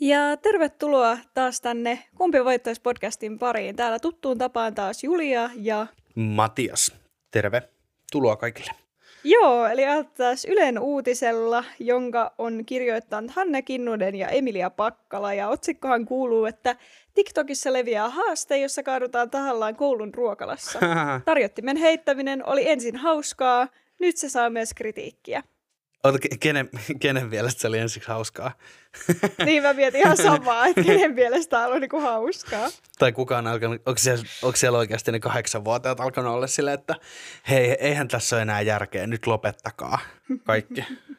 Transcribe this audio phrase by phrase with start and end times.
[0.00, 3.76] Ja tervetuloa taas tänne Kumpi voittaisi podcastin pariin.
[3.76, 5.86] Täällä tuttuun tapaan taas Julia ja...
[6.14, 6.92] Matias.
[7.30, 7.62] Terve.
[8.12, 8.70] Tuloa kaikille.
[9.24, 9.82] Joo, eli
[10.16, 15.34] taas Ylen uutisella, jonka on kirjoittanut Hanne Kinnunen ja Emilia Pakkala.
[15.34, 16.76] Ja otsikkohan kuuluu, että
[17.14, 20.78] TikTokissa leviää haaste, jossa kaadutaan tahallaan koulun ruokalassa.
[21.24, 25.42] Tarjottimen heittäminen oli ensin hauskaa, nyt se saa myös kritiikkiä.
[26.04, 28.52] Ota, kenen, kenen mielestä se oli ensiksi hauskaa?
[29.44, 32.68] niin mä mietin ihan samaa, että kenen mielestä tämä oli niinku hauskaa.
[32.98, 36.94] Tai kukaan alkanut, onko siellä, onko siellä oikeasti ne kahdeksan vuotta alkanut olla silleen, että
[37.48, 39.98] hei, eihän tässä ole enää järkeä, nyt lopettakaa
[40.44, 40.84] kaikki.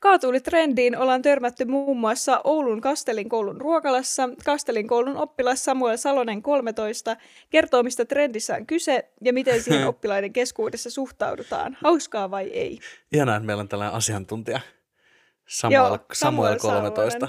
[0.00, 4.28] Kaatuulitrendiin ollaan törmätty muun muassa Oulun Kastelin koulun ruokalassa.
[4.44, 7.16] Kastelin koulun oppilas Samuel Salonen 13
[7.50, 11.76] kertoo, mistä trendissä on kyse ja miten siihen oppilaiden keskuudessa suhtaudutaan.
[11.82, 12.78] Hauskaa vai ei?
[13.12, 14.60] Ihanaa, että meillä on tällainen asiantuntija.
[15.48, 17.28] Samuel, Joo, Samuel, Samuel 13.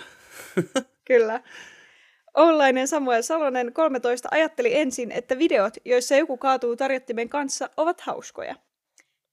[1.06, 1.42] Kyllä.
[2.38, 8.56] Oulainen Samuel Salonen 13 ajatteli ensin, että videot, joissa joku kaatuu tarjottimen kanssa, ovat hauskoja.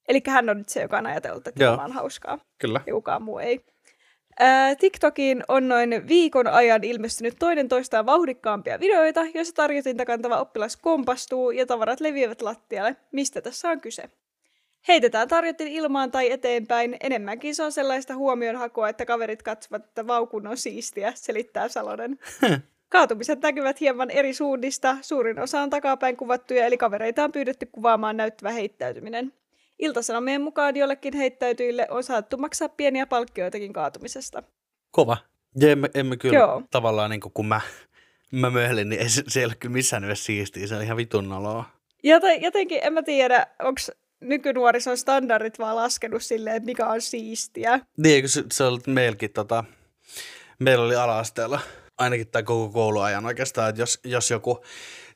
[0.09, 2.39] Eli hän on nyt se, joka on ajatellut, että tämä on hauskaa.
[2.59, 2.81] Kyllä.
[2.87, 3.61] Ja kukaan muu ei.
[4.39, 10.77] Ää, TikTokiin on noin viikon ajan ilmestynyt toinen toistaan vauhdikkaampia videoita, joissa tarjotinta kantava oppilas
[10.77, 12.97] kompastuu ja tavarat leviävät lattialle.
[13.13, 14.11] Mistä tässä on kyse?
[14.89, 16.97] Heitetään tarjotin ilmaan tai eteenpäin.
[17.01, 22.19] Enemmänkin se on sellaista huomionhakua, että kaverit katsovat, että vaukun on siistiä, selittää Salonen.
[22.89, 24.97] Kaatumiset näkyvät hieman eri suunnista.
[25.01, 29.33] Suurin osa on takapäin kuvattuja, eli kavereita on pyydetty kuvaamaan näyttävä heittäytyminen.
[29.79, 34.43] Iltasanomien mukaan jollekin heittäytyjille on saattu maksaa pieniä palkkioitakin kaatumisesta.
[34.91, 35.17] Kova.
[35.61, 36.63] Ja emme, emme kyllä Joo.
[36.71, 37.61] tavallaan, niin kun mä,
[38.33, 40.67] mä möhlin, niin ei, se, ei ole kyllä missään nimessä siistiä.
[40.67, 41.65] Se on ihan vitun noloa.
[42.03, 43.81] Joten, jotenkin en mä tiedä, onko
[44.21, 47.81] nykynuorison standardit vaan laskenut silleen, että mikä on siistiä.
[47.97, 49.65] Niin, kun se, se oli meilläkin, tota,
[50.59, 51.61] meillä oli ala-asteella
[51.99, 54.65] ainakin tämä koko kouluajan oikeastaan, että jos, jos joku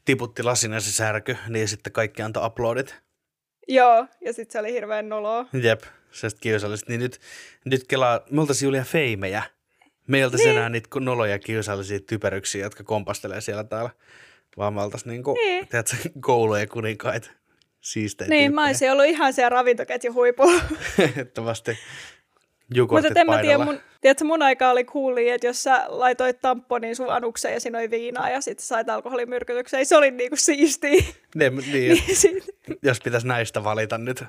[0.05, 2.97] tiputti lasinen se särky, niin sitten kaikki antoi uploadit.
[3.71, 5.47] Joo, ja sitten se oli hirveän noloa.
[5.63, 6.87] Jep, se sitten kiusallista.
[6.89, 7.21] Niin nyt,
[7.65, 9.43] nyt kelaa, me oltaisiin Julia feimejä.
[10.07, 10.57] Me oltaisiin niin.
[10.57, 13.91] enää niitä noloja kiusallisia typeryksiä, jotka kompastelee siellä täällä.
[14.57, 15.69] Vaan me oltaisiin niinku, niin.
[15.69, 17.31] tiedätkö, koulujen kuninkaita.
[17.81, 18.55] Siistejä Niin, tyyppejä.
[18.55, 20.63] mä olisin ollut ihan siellä ravintoketju huipulla.
[20.99, 21.79] Ehdottomasti
[22.91, 26.97] Mutta en mä tiedä, mun, tiedätkö, mun aika oli kuuli, että jos sä laitoit tamponin
[26.97, 31.03] sun anukseen ja siinä oli viinaa ja sitten sait alkoholimyrkytyksen, se oli niinku siistiä.
[31.35, 32.45] Ne, niin, niin sit...
[32.83, 34.25] jos pitäisi näistä valita nyt,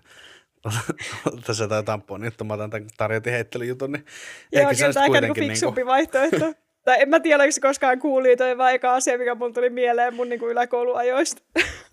[1.48, 4.06] tässä jotain tamponia, että mä otan tämän tarjotin heittelyjutun, niin
[4.52, 5.92] Joo, kyllä tämä on fiksumpi niinku...
[5.92, 6.54] vaihtoehto.
[6.86, 9.70] tai en mä tiedä, oliko se koskaan kuuli, toi vaan eka asia, mikä mun tuli
[9.70, 11.42] mieleen mun niinku yläkouluajoista.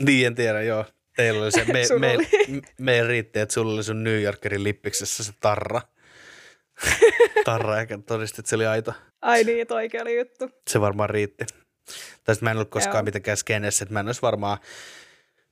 [0.07, 0.85] niin, en tiedä, joo.
[1.17, 5.25] Teillä oli se, me, me, me, me riitti, että sulla oli sun New Yorkerin lippiksessä
[5.25, 5.81] se tarra.
[7.45, 8.93] tarra, eikä todistit, että se oli aito.
[9.23, 10.51] Ai niin, toikin oli juttu.
[10.69, 11.47] Se varmaan riitti.
[12.25, 13.03] Tai mä en ollut koskaan Joo.
[13.03, 14.59] mitenkään skenessä, että mä en olisi varmaan,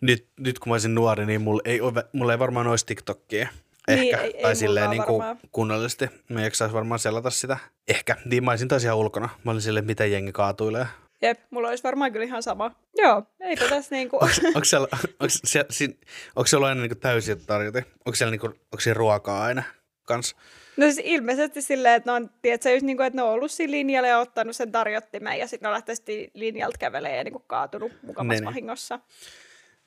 [0.00, 1.80] nyt, nyt kun mä olisin nuori, niin mulla ei,
[2.12, 3.48] mulla ei varmaan olisi TikTokia.
[3.88, 5.22] Ehkä, niin, ei, tai ei silleen niin kuin
[5.52, 6.08] kunnollisesti.
[6.28, 7.58] Mä ei varmaan selata sitä.
[7.88, 9.28] Ehkä, niin mä olisin taas ihan ulkona.
[9.44, 10.86] Mä olin silleen, mitä jengi kaatuilee.
[11.22, 12.70] Jep, mulla olisi varmaan kyllä ihan sama.
[12.96, 14.16] Joo, eipä tässä niinku...
[14.54, 15.28] onko siellä, onko
[15.70, 15.94] siellä,
[16.36, 17.78] onko siellä aina niinku täysiä tarjota?
[17.78, 19.62] Onko siellä, niinku, onko siellä ruokaa aina
[20.04, 20.36] kanssa?
[20.76, 23.50] No siis ilmeisesti silleen, että ne on, tiedätkö, just niin kuin, että ne on ollut
[23.50, 27.32] siinä linjalla ja ottanut sen tarjottimen ja sitten ne on lähtenyt linjalta kävelemään ja niin
[27.32, 28.44] kuin kaatunut mukavassa niin.
[28.44, 29.00] vahingossa.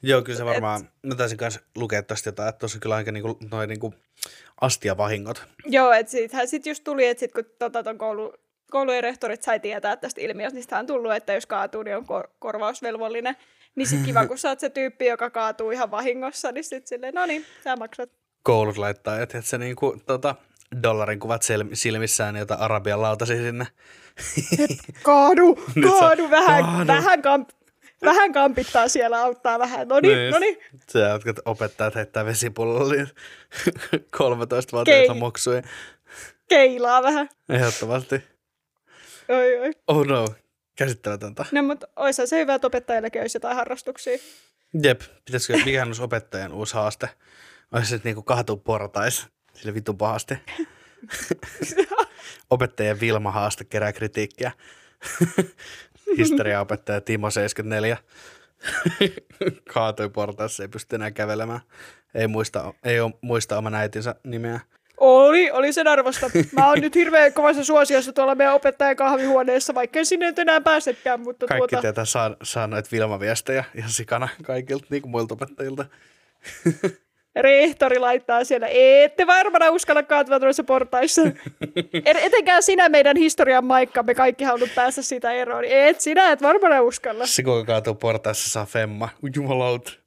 [0.04, 0.90] Joo, kyllä se varmaan, Et...
[1.04, 3.94] mä taisin kanssa lukea tästä jotain, että tuossa kyllä aika niinku, noin niinku
[4.62, 5.44] astiavahingot.
[5.66, 8.34] Joo, että siitähän sitten just tuli, että sit kun tota, ton koulu,
[8.72, 12.30] koulujen rehtorit sai tietää tästä ilmiöstä, niin on tullut, että jos kaatuu, niin on kor-
[12.40, 13.38] korvausvelvollinen.
[13.76, 17.14] Niin sitten kiva, kun sä oot se tyyppi, joka kaatuu ihan vahingossa, niin sitten silleen,
[17.14, 18.10] no niin, sä maksat.
[18.44, 20.36] Koulut laittaa, että se niinku, tota,
[20.83, 21.42] dollarin kuvat
[21.74, 23.68] silmissään, jota Arabian lautasi sinne.
[25.04, 25.56] kaadu,
[26.00, 26.88] kaadu, vähän, kaadu.
[26.88, 27.50] vähän kamp,
[28.06, 29.88] Vähän kampittaa siellä, auttaa vähän.
[29.88, 30.31] No niin, Niin.
[30.31, 30.57] no niin.
[30.89, 32.94] Se, jotka opettajat heittää vesipullolla
[34.18, 35.19] 13 vuotiaita Kei.
[35.19, 35.62] moksuja.
[36.50, 37.30] Keilaa vähän.
[37.50, 38.16] Ehdottomasti.
[39.30, 39.71] Oi, oi.
[39.88, 40.27] Oh no,
[40.75, 41.45] käsittämätöntä.
[41.51, 44.18] No, mutta oishan se hyvä, että opettajillakin olisi jotain harrastuksia.
[44.83, 47.10] Jep, pitäisikö, mikä olisi opettajan uusi haaste?
[47.71, 49.27] Olisi se niinku kaatuu portais,
[49.60, 50.36] sille vitun pahasti.
[52.50, 54.52] Opettajan Vilma haaste kerää kritiikkiä.
[56.18, 57.98] Historiaopettaja Timo 74.
[59.74, 61.60] Kaatui portaissa, ei pysty enää kävelemään.
[62.16, 64.60] Ei muista, ei ole, muista oman äitinsä nimeä.
[64.98, 66.30] Oli, oli sen arvosta.
[66.52, 71.20] Mä oon nyt hirveän kovassa suosiossa tuolla meidän opettajan kahvihuoneessa, vaikka sinne nyt enää pääsekään,
[71.20, 71.82] mutta Kaikki tuota...
[71.82, 75.86] tietää saa, saa noita Vilma-viestejä ihan sikana kaikilta, niin kuin muilta opettajilta.
[77.36, 81.22] Rehtori laittaa siellä, ette varmana uskalla kaatua tuossa portaissa.
[82.06, 85.66] Et- Etenkään sinä meidän historian maikka, me kaikki halunnut päästä siitä eroon.
[85.66, 87.26] Et sinä et varmana uskalla.
[87.26, 89.10] Se kuka kaatuu portaissa saa femma.
[89.36, 90.00] Jumalaut.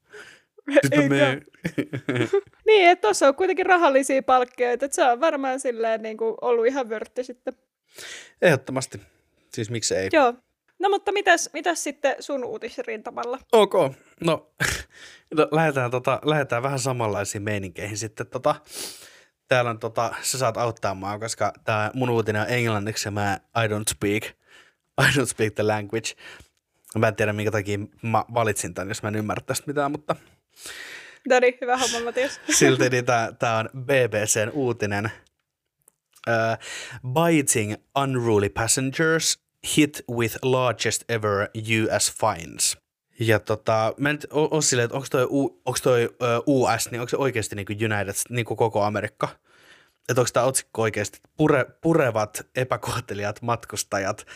[0.66, 1.08] Nyt mä Eikä.
[1.08, 1.46] menen.
[2.66, 6.66] Niin, että tuossa on kuitenkin rahallisia palkkioita, että se on varmaan silleen niin kuin ollut
[6.66, 7.54] ihan vörtti sitten.
[8.42, 9.00] Ehdottomasti.
[9.54, 10.08] Siis miksi ei?
[10.12, 10.34] Joo.
[10.78, 13.38] No mutta mitäs, mitäs sitten sun uutisrintamalla?
[13.52, 13.72] Ok,
[14.24, 14.46] no,
[15.34, 18.26] no lähdetään, tota, lähdetään vähän samanlaisiin meininkeihin sitten.
[18.26, 18.54] Tota,
[19.48, 23.38] täällä on, tota, sä saat auttaa mua, koska tämä mun uutinen on englanniksi ja mä
[23.64, 24.24] I don't speak,
[25.00, 26.08] I don't speak the language.
[26.98, 30.16] Mä en tiedä, minkä takia mä valitsin tämän, jos mä en ymmärrä tästä mitään, mutta
[31.28, 32.40] No niin, hyvä homma Matias.
[32.58, 35.10] silti niin tää, tää on BBCn uutinen.
[36.28, 36.58] Uh,
[37.12, 39.38] biting unruly passengers
[39.76, 42.81] hit with largest ever US fines.
[43.18, 46.04] Ja tota, mä en oo silleen, että onko toi, U, onks toi
[46.46, 49.28] uh, US, niin onko se oikeasti niin United, niin kuin koko Amerikka?
[50.08, 54.26] Että onko tämä otsikko oikeasti, pure, purevat epäkohtelijat matkustajat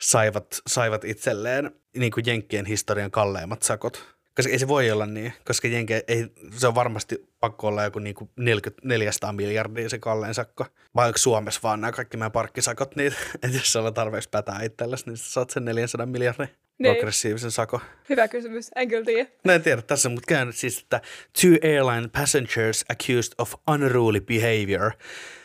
[0.00, 4.15] saivat, saivat itselleen niin kuin Jenkkien historian kalleimmat sakot.
[4.36, 7.98] Koska ei se voi olla niin, koska Jenke, ei, se on varmasti pakko olla joku
[7.98, 10.66] niin kuin 40, 400 miljardia se kallein sakko.
[10.94, 15.04] Vai onko Suomessa vaan nämä kaikki meidän parkkisakot niitä, että jos sulla tarpeeksi pätää itsellesi,
[15.06, 16.48] niin saat sen 400 miljardin
[16.78, 16.94] Niin.
[16.94, 17.80] progressiivisen sako.
[18.08, 19.28] Hyvä kysymys, en kyllä tiedä.
[19.44, 21.00] No en tiedä tässä, mutta käynyt siis, että
[21.42, 24.92] two airline passengers accused of unruly behavior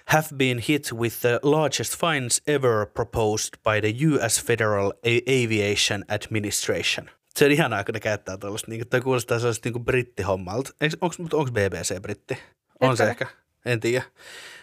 [0.06, 4.94] have been hit with the largest fines ever proposed by the US Federal
[5.28, 7.10] Aviation Administration.
[7.36, 10.72] Se on ihanaa, kun ne käyttää tuollaista, niin toi kuulostaa sellaista niin brittihommalta.
[11.02, 12.38] Onko, BBC britti?
[12.80, 13.28] On se ehkä,
[13.66, 14.04] en tiedä.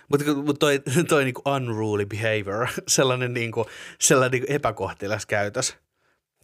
[0.09, 3.67] Mutta mut toi, toi niinku unruly behavior, sellainen, niinku,
[4.01, 5.77] sellainen niinku epäkohtelias käytös.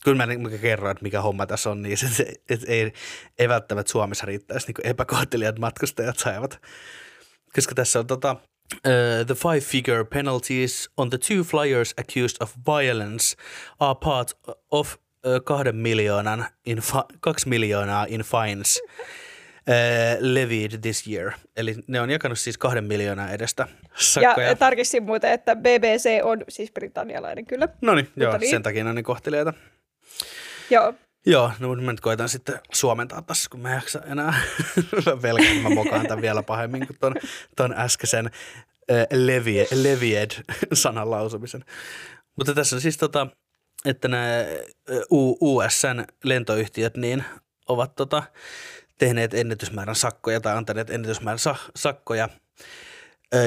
[0.04, 2.92] Kyllä mä, mä kerron, että mikä homma tässä on, niin se, se et ei,
[3.38, 6.62] ei välttämättä Suomessa riittäisi niin epäkohtelijat matkustajat saivat.
[7.54, 8.36] Koska tässä on tota,
[8.74, 13.36] uh, the five-figure penalties on the two flyers accused of violence
[13.80, 14.38] are part
[14.70, 14.96] of
[15.44, 19.72] kahden miljoonan in fi- kaksi miljoonaa in fines uh,
[20.20, 21.32] levied this year.
[21.56, 24.46] Eli ne on jakanut siis kahden miljoonaa edestä sakkoja.
[24.46, 27.68] Ja tarkistin muuten, että BBC on siis britannialainen kyllä.
[27.80, 28.50] no niin, joo, niin.
[28.50, 29.52] sen takia ne on niin kohtelijoita.
[30.70, 30.94] Joo,
[31.26, 34.34] Joo, no mutta mä nyt koitan sitten suomentaa tässä, kun mä en jaksa enää
[35.22, 37.14] velkaa, mä mokaan tämän vielä pahemmin kuin ton,
[37.56, 38.30] ton äskeisen
[38.90, 40.30] äh, levie, levied
[40.72, 41.64] sanan lausumisen.
[42.36, 43.26] Mutta tässä on siis tota,
[43.84, 44.28] että nämä
[45.40, 47.24] USN lentoyhtiöt niin
[47.68, 48.22] ovat tota,
[48.98, 52.28] tehneet ennätysmäärän sakkoja tai antaneet ennätysmäärän sa- sakkoja,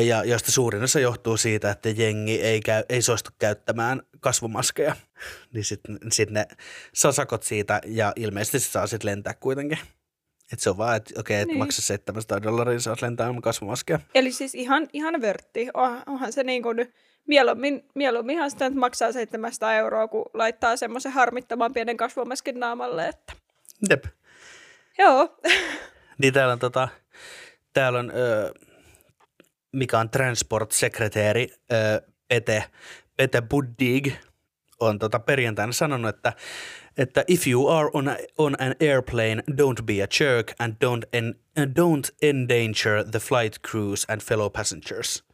[0.05, 4.95] ja joista suurin osa johtuu siitä, että jengi ei, käy, ei suostu käyttämään kasvomaskeja.
[5.53, 6.47] Niin sitten sit ne
[6.93, 9.77] saa sakot siitä ja ilmeisesti se saa sitten lentää kuitenkin.
[10.53, 11.57] Et se on vaan, että okei, että Niin.
[11.57, 13.99] maksa 700 dollaria, saat lentää ilman kasvomaskeja.
[14.15, 15.67] eli siis ihan, ihan vörtti.
[15.73, 16.93] On- Onhan se niin kuin,
[17.27, 23.07] mieluummin, mieluumminhan sitä nyt maksaa 700 euroa, kun laittaa semmoisen harmittavan pienen kasvomaskin naamalle.
[23.07, 23.33] Että.
[23.89, 24.05] Jep.
[24.97, 25.37] Joo,
[26.17, 26.87] Niin täällä on, tota,
[27.73, 28.53] täällä on ö,
[29.71, 32.63] mikä on transport-sekreteeri ö, Pete,
[33.17, 34.13] Pete Buddig
[34.79, 36.33] on tota perjantaina sanonut, että,
[36.97, 41.09] että if you are on, a, on an airplane, don't be a jerk and don't,
[41.13, 45.26] en, and don't endanger the flight crews and fellow passengers.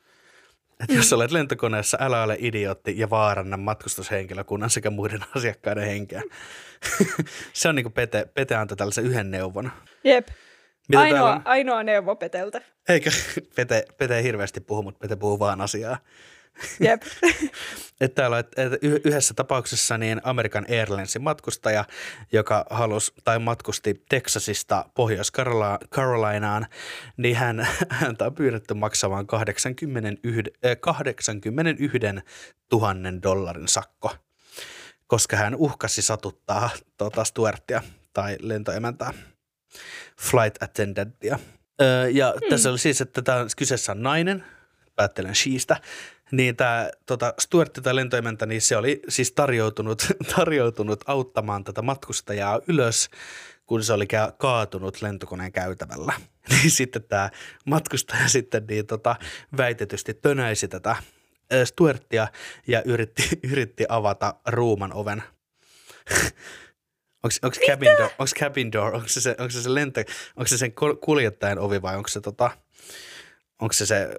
[0.79, 6.21] Että jos olet lentokoneessa, älä ole idiootti ja vaaranna matkustushenkilökunnan sekä muiden asiakkaiden henkeä.
[7.53, 9.71] Se on niin kuin Pete, Pete antoi tällaisen yhden neuvon.
[10.03, 10.27] jep.
[10.87, 12.61] Mitä Ainoa, ainoa neuvo Peteltä.
[12.89, 13.09] Eikö?
[13.55, 15.97] Pete, Pete ei hirveästi puhu, mutta Pete puhuu vaan asiaa.
[16.79, 17.01] Jep.
[18.01, 18.43] Että täällä on,
[18.81, 21.85] y- yhdessä tapauksessa niin American Airlinesin matkustaja,
[22.31, 26.67] joka halusi tai matkusti Texasista Pohjois-Carolinaan,
[27.17, 31.99] niin hän, häntä on pyydetty maksamaan 81, äh, 81
[32.71, 34.15] 000 dollarin sakko.
[35.07, 37.81] koska hän uhkasi satuttaa tota Stuartia
[38.13, 39.13] tai lentoemäntää,
[40.21, 41.39] flight attendantia.
[41.81, 42.49] Öö, ja hmm.
[42.49, 44.45] tässä oli siis, että tämä kyseessä on nainen,
[44.95, 45.77] päättelen sheistä,
[46.31, 52.59] niin tämä tota Stuart tai lentoemäntä, niin se oli siis tarjoutunut, tarjoutunut auttamaan tätä matkustajaa
[52.67, 53.09] ylös,
[53.65, 56.13] kun se oli kaatunut lentokoneen käytävällä.
[56.49, 57.29] Niin sitten tämä
[57.65, 59.15] matkustaja sitten niin tota,
[59.57, 60.95] väitetysti tönäisi tätä
[61.65, 62.27] Stuartia
[62.67, 65.23] ja yritti, yritti avata ruuman oven.
[67.23, 70.01] Onko cabin door, onks cabin door, onko se se, onko se, se lento,
[70.35, 72.51] onko se sen kuljettajan ovi vai onko se, tota,
[73.59, 74.09] onko se se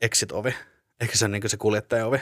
[0.00, 0.54] exit-ovi?
[1.00, 2.20] Ehkä se on niin se kuljettajan ovi.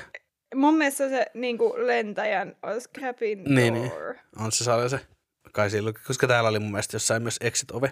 [0.55, 3.55] Mun mielestä se niin kuin lentäjän olisi cabin door.
[3.55, 3.93] Niin, niin.
[4.39, 5.01] On se se.
[5.53, 7.89] Kai silloin, koska täällä oli mun mielestä jossain myös exit-ovi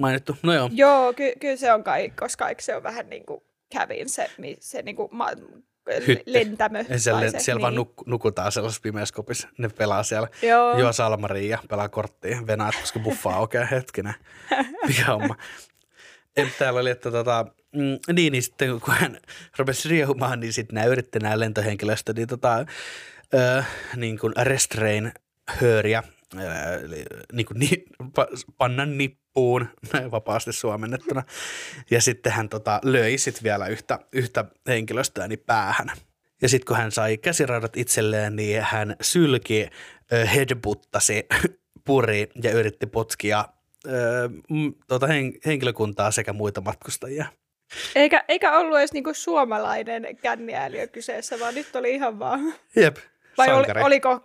[0.00, 0.36] mainittu.
[0.42, 0.70] No joo.
[0.72, 3.40] Joo, ky- kyllä se on kai, koska se on vähän niin kuin
[3.74, 4.30] cabin se,
[4.60, 5.30] se niin kuin ma-
[6.06, 6.22] Hytte.
[6.26, 6.84] lentämö.
[6.88, 7.62] Ja siellä, se, siellä niin.
[7.62, 9.48] vaan nuk, nukutaan sellaisessa pimeässä kopissa.
[9.58, 10.28] Ne pelaa siellä.
[10.42, 10.78] Joo.
[10.78, 12.42] Juo salmariin ja pelaa korttia.
[12.46, 14.14] Venäät, koska buffaa oikein hetkinen.
[14.88, 15.36] Mikä homma.
[16.58, 19.20] Täällä oli, että tota, mm, niin, niin sitten kun hän
[19.58, 22.66] rupesi riehumaan, niin sitten nämä yritti nämä lentohenkilöstö, niin, tota,
[23.34, 23.64] ö,
[23.96, 25.12] niin kuin restrain
[25.48, 26.02] hööriä,
[26.82, 27.84] eli niin kuin ni,
[28.14, 28.26] pa,
[28.58, 29.68] panna nippuun,
[30.10, 31.22] vapaasti suomennettuna.
[31.90, 35.92] Ja sitten hän tota, löi sit vielä yhtä, yhtä henkilöstöä niin päähän.
[36.42, 39.68] Ja sitten kun hän sai käsiraudat itselleen, niin hän sylki,
[40.34, 41.26] headbuttasi,
[41.86, 43.44] puri ja yritti potkia
[44.88, 47.26] tuota hen, henkilökuntaa sekä muita matkustajia.
[47.94, 52.54] Eikä, eikä ollut edes niinku suomalainen känniääliö kyseessä, vaan nyt oli ihan vaan...
[52.76, 52.96] Jep,
[53.38, 54.20] Vai oli, oliko,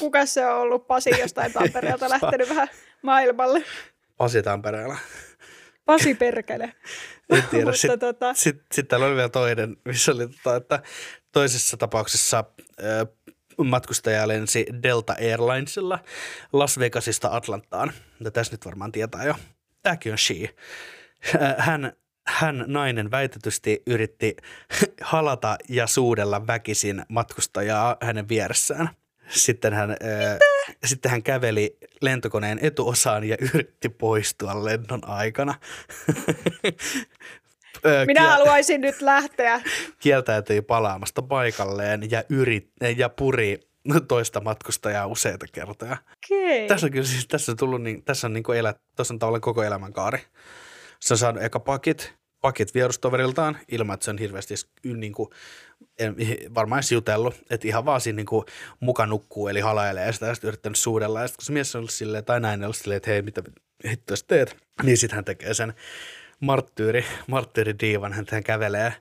[0.00, 2.68] kuka se on ollut Pasi jostain Tampereelta lähtenyt vähän
[3.02, 3.64] maailmalle?
[4.16, 4.96] Pasi Tampereella.
[5.84, 6.64] Pasi perkele.
[7.30, 7.72] en tiedä.
[7.72, 8.34] Sitten tota...
[8.34, 10.82] sit, sit täällä oli vielä toinen, missä oli, tota, että
[11.32, 12.44] toisessa tapauksessa
[12.82, 13.08] äh,
[13.64, 15.98] matkustaja lensi Delta Airlinesilla
[16.52, 17.92] Las Vegasista Atlantaan.
[18.24, 19.34] Ja tässä nyt varmaan tietää jo.
[19.82, 20.54] Tämäkin on she.
[21.58, 21.92] Hän,
[22.28, 24.36] hän nainen väitetysti yritti
[25.00, 28.90] halata ja suudella väkisin matkustajaa hänen vieressään.
[29.28, 30.38] Sitten hän, ää,
[30.84, 35.54] sitten hän käveli lentokoneen etuosaan ja yritti poistua lennon aikana.
[38.06, 38.30] Minä kiel...
[38.30, 39.60] haluaisin nyt lähteä.
[40.00, 43.60] Kieltäytyi palaamasta paikalleen ja, yrit, ja puri
[44.08, 45.92] toista matkustajaa useita kertoja.
[45.92, 46.66] Okay.
[46.68, 49.18] Tässä on kyllä siis, tässä on tullut niin, tässä on niin kuin elä, tässä on
[49.18, 50.18] tavallaan koko elämänkaari.
[51.00, 54.54] Se on saanut eka pakit, pakit vierustoveriltaan ilman, että se on hirveästi
[54.84, 55.30] niin kuin,
[55.98, 56.16] en,
[56.54, 58.44] varmaan edes jutellut, että ihan vaan siinä niin kuin,
[58.80, 61.20] muka nukkuu, eli halailee ja sitä, sitten yrittänyt suudella.
[61.20, 63.42] Ja sitten kun se mies on ollut silleen, tai näin, on silleen, että hei, mitä
[63.88, 65.74] hittoa teet, niin sitten hän tekee sen
[66.40, 68.92] marttyyri, marttyyri diivan, hän kävelee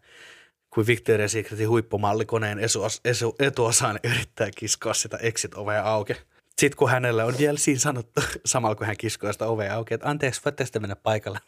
[0.69, 6.13] kuin Victoria's Secretin huippumallikoneen esuos, esu, etuosaan yrittää kiskoa sitä exit-ovea auki.
[6.57, 10.09] Sitten kun hänelle on vielä siinä sanottu, samalla kun hän kiskoo sitä ovea auki, että
[10.09, 11.39] anteeksi, voitte sitten mennä paikalle.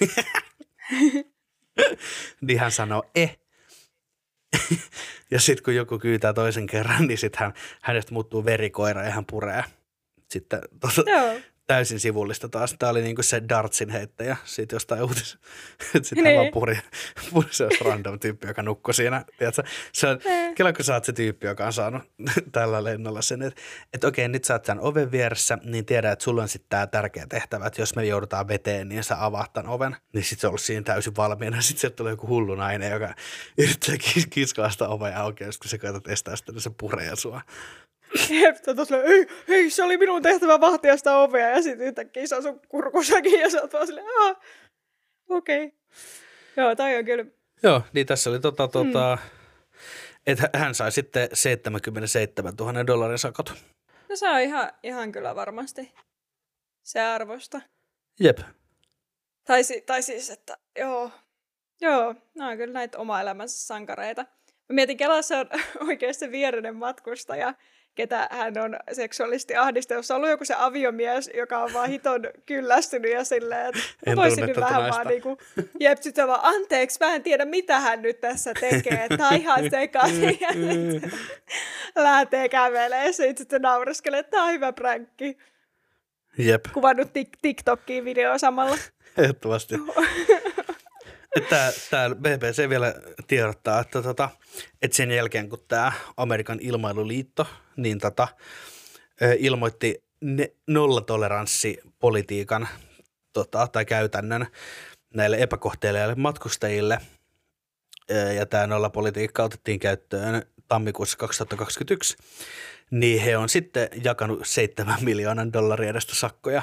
[2.40, 3.38] niin hän sanoo, eh.
[5.30, 9.26] ja sitten kun joku kyytää toisen kerran, niin sitten hän, hänestä muuttuu verikoira ja hän
[9.26, 9.64] puree.
[10.30, 11.02] Sitten tuossa,
[11.70, 12.74] täysin sivullista taas.
[12.78, 15.38] Tämä oli niinku se dartsin heittäjä siitä jostain uutis.
[16.02, 16.52] Sitten hän vaan niin.
[16.52, 16.78] puri,
[17.32, 19.24] puri se random tyyppi, joka nukkui siinä.
[19.38, 19.62] Tiedätkö?
[19.92, 20.54] Se on, niin.
[20.54, 22.02] kyllä kun sä oot se tyyppi, joka on saanut
[22.52, 23.60] tällä lennolla sen, että
[23.92, 26.86] et okei, nyt sä oot sen oven vieressä, niin tiedät, että sulla on sitten tämä
[26.86, 29.96] tärkeä tehtävä, että jos me joudutaan veteen, niin sä avaat tämän oven.
[30.12, 31.60] Niin sitten se on ollut siinä täysin valmiina.
[31.60, 33.14] Sitten sieltä tulee joku hullu nainen, joka
[33.58, 33.94] yrittää
[34.30, 37.40] kiskoa sitä ovea auki, kun sä koetat estää sitä, niin se puree sua.
[38.76, 42.42] Tosiaan, ei, hei, se oli minun tehtävä vahtia sitä ovea ja sitten yhtäkkiä se on
[42.42, 44.06] sun kurkusakin ja sä oot vaan silleen,
[45.28, 45.64] okei.
[45.64, 45.78] Okay.
[46.56, 47.24] Joo, tai on kyllä.
[47.62, 49.30] Joo, niin tässä oli tota, tota, mm.
[50.26, 53.54] että hän sai sitten 77 000 dollarin sakot.
[54.08, 55.94] No se on ihan, ihan kyllä varmasti
[56.82, 57.60] se arvosta.
[58.20, 58.38] Jep.
[59.44, 61.10] Tai, tai siis, että joo,
[61.80, 64.22] joo, nämä on kyllä näitä oma elämänsä sankareita.
[64.68, 65.46] Mä mietin, Kela se on
[65.88, 67.54] oikeasti vierinen matkustaja,
[68.00, 69.98] ketä hän on seksuaalisesti ahdistanut.
[69.98, 74.16] Jos on ollut joku se aviomies, joka on vaan hiton kyllästynyt ja silleen, että en
[74.16, 74.96] voisin nyt vähän naista.
[74.96, 75.38] vaan niinku,
[75.80, 79.70] jep, sitten vaan, anteeksi, mä en tiedä mitä hän nyt tässä tekee, että on ihan
[79.70, 80.38] sekaisin.
[80.40, 80.48] ja
[82.04, 85.38] lähtee kävelee ja sitten sit naureskelee, että tämä on hyvä pränkki.
[86.38, 86.64] Jep.
[86.72, 88.76] Kuvannut tik- TikTokiin video samalla.
[89.18, 89.74] Ehdottomasti.
[91.48, 92.94] Tämä, tämä BBC vielä
[93.26, 94.28] tiedottaa, että, tota,
[94.82, 97.46] että sen jälkeen kun tämä Amerikan ilmailuliitto
[97.76, 98.28] niin tota,
[99.38, 102.68] ilmoitti ne, nollatoleranssipolitiikan
[103.32, 104.46] tota, tai käytännön
[105.14, 107.00] näille epäkohtelijoille matkustajille,
[108.36, 112.16] ja tämä nollapolitiikka otettiin käyttöön tammikuussa 2021,
[112.90, 116.62] niin he on sitten jakanut 7 miljoonan dollaria edestä sakkoja.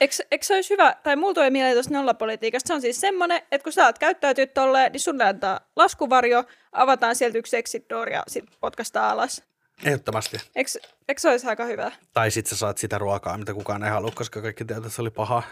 [0.00, 3.42] Eikö, eikö se olisi hyvä, tai mulla tulee mieleen tuosta nollapolitiikasta, se on siis semmoinen,
[3.52, 8.10] että kun sä oot käyttäytynyt tolleen, niin sun antaa laskuvarjo, avataan sieltä yksi exit door
[8.10, 9.42] ja sit potkastaa alas.
[9.84, 10.36] Ehdottomasti.
[10.56, 10.70] Eikö,
[11.08, 11.92] eikö se olisi aika hyvä?
[12.12, 15.02] Tai sitten sä saat sitä ruokaa, mitä kukaan ei halua, koska kaikki tietää, että se
[15.02, 15.42] oli paha.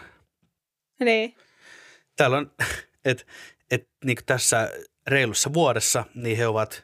[0.99, 1.35] Niin.
[2.15, 2.51] Täällä on,
[3.05, 3.23] että
[3.71, 4.71] et, niin tässä
[5.07, 6.83] reilussa vuodessa, niin he ovat,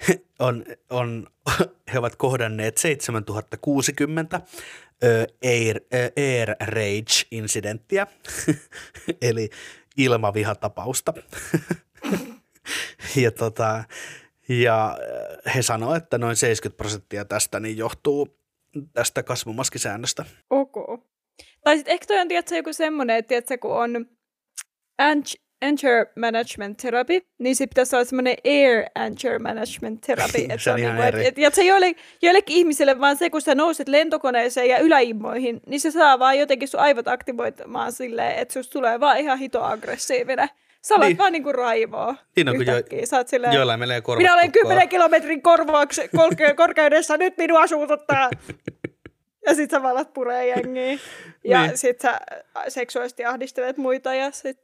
[0.38, 1.26] on, on,
[1.92, 4.40] he ovat kohdanneet 7060
[5.04, 5.80] ö, air,
[6.16, 8.06] air rage-incidenttiä,
[9.28, 9.50] eli
[9.96, 11.14] ilmavihatapausta.
[13.16, 13.84] ja, tota,
[14.48, 14.98] ja
[15.54, 18.38] he sanoivat, että noin 70 prosenttia tästä niin johtuu
[18.92, 20.24] tästä kasvumaskisäännöstä.
[20.50, 20.74] Ok.
[21.64, 24.06] Tai sitten ehkä toi on tiedätkö, joku semmoinen, että tiedätkö, kun on
[25.62, 30.38] Anger Management Therapy, niin se pitäisi olla semmoinen Air Anger Management Therapy.
[30.48, 31.26] että Se on ihan niinku, eri.
[31.26, 35.80] Et, et se joille, joillekin ihmisille vaan se, kun sä nouset lentokoneeseen ja yläimmoihin, niin
[35.80, 40.48] se saa vaan jotenkin sun aivot aktivoitumaan silleen, että susta tulee vaan ihan hito aggressiivinen.
[40.82, 41.18] Sä alat Niin.
[41.18, 43.06] vaan niinku raivoa Niin on, kun jo- yhtäkkiä.
[43.06, 44.52] Sä oot silleen, Joillain menee korvat minä olen.
[44.52, 48.30] 10 kilometrin korvaukse, kolke, korkeudessa, nyt minua suututtaa.
[49.46, 50.98] Ja sit sä valat puree jengiä.
[51.44, 51.78] Ja Niin.
[51.78, 52.20] sit sä
[52.68, 54.58] seksuaalisesti ahdistelet muita ja sit,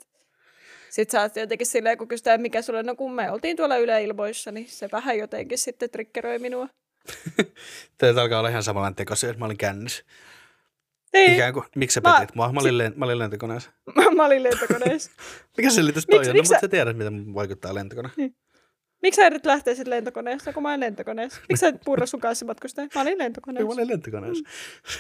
[0.95, 4.53] sit sä oot jotenkin silleen, kun kysytään mikä sulle, no kun me oltiin tuolla yleilmoissa,
[4.53, 6.69] niin se vähän jotenkin sitten triggeröi minua.
[7.99, 10.05] Tämä alkaa olla ihan samanlainen tekosyy, että mä olin kännissä.
[11.13, 12.53] Ei, Ikään kuin, miksi sä Mä- petit mua?
[12.53, 13.71] Mä olin, len, mä olin lentokoneessa.
[13.97, 15.11] mä, mä olin lentokoneessa.
[15.57, 16.37] Mikä selitys toi Miksi- on?
[16.37, 18.09] No, mutta sä- sä tiedät, miten vaikuttaa lentokone.
[19.05, 21.41] Miksi sä yrität lähteä sitten lentokoneesta, kun mä olen lentokoneessa?
[21.49, 22.85] Miksi sä et purra sun kanssa matkustaa?
[22.95, 23.73] Mä olin Ei, mä lentokoneessa.
[23.73, 24.45] olin lentokoneessa.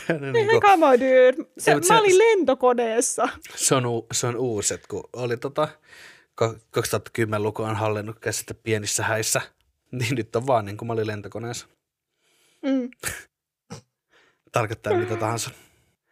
[0.12, 1.34] Ei, niin hei, kuin, come on, dude.
[1.58, 3.28] Se, Ei, mä se- olin lentokoneessa.
[3.54, 5.68] se, on, u- se on uusi, että kun oli tota,
[6.34, 9.40] ka- 2010-luku on hallinnut käsite pienissä häissä,
[9.98, 11.66] niin nyt on vaan niin kuin mä olin lentokoneessa.
[12.62, 12.90] Mm.
[14.52, 15.50] Tarkoittaa mitä tahansa.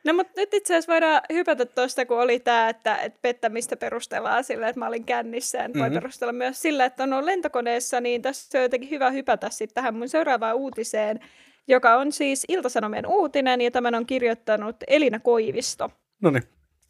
[0.04, 4.44] No mutta nyt itse asiassa voidaan hypätä tuosta, kun oli tämä, että, että pettämistä perustellaan
[4.44, 5.58] sillä, että mä olin kännissä.
[5.58, 5.80] Mm-hmm.
[5.80, 9.74] voi perustella myös sillä, että on ollut lentokoneessa, niin tässä on jotenkin hyvä hypätä sitten
[9.74, 11.20] tähän mun seuraavaan uutiseen,
[11.68, 15.90] joka on siis Iltasanomien uutinen, ja tämän on kirjoittanut Elina Koivisto.
[16.22, 16.42] No niin.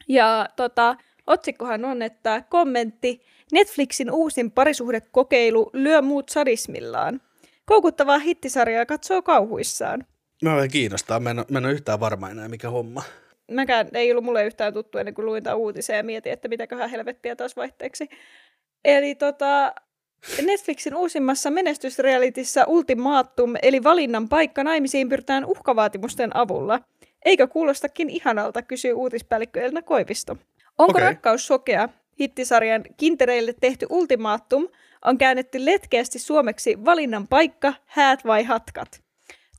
[0.09, 0.96] Ja tota,
[1.27, 3.22] otsikkohan on, että kommentti,
[3.53, 7.20] Netflixin uusin parisuhdekokeilu lyö muut sadismillaan.
[7.66, 10.07] Koukuttavaa hittisarjaa katsoo kauhuissaan.
[10.42, 11.20] Mä vähän kiinnostaa.
[11.20, 13.02] Mä en, ole, mä en ole yhtään varma enää, mikä homma.
[13.50, 16.90] mäkään ei ollut mulle yhtään tuttu ennen kuin luin tämän uutisen ja mietin, että mitäköhän
[16.90, 18.09] helvettiä taas vaihteeksi.
[18.85, 19.74] Eli tota,
[20.42, 26.81] Netflixin uusimmassa menestysrealitissa Ultimatum, eli valinnan paikka naimisiin pyritään uhkavaatimusten avulla.
[27.24, 30.37] Eikö kuulostakin ihanalta, kysyy uutispäällikkö Elina Koivisto.
[30.78, 31.02] Onko okay.
[31.02, 31.88] rakkaus sokea?
[32.20, 34.68] Hittisarjan kintereille tehty Ultimatum
[35.05, 39.02] on käännetty letkeästi suomeksi valinnan paikka, häät vai hatkat.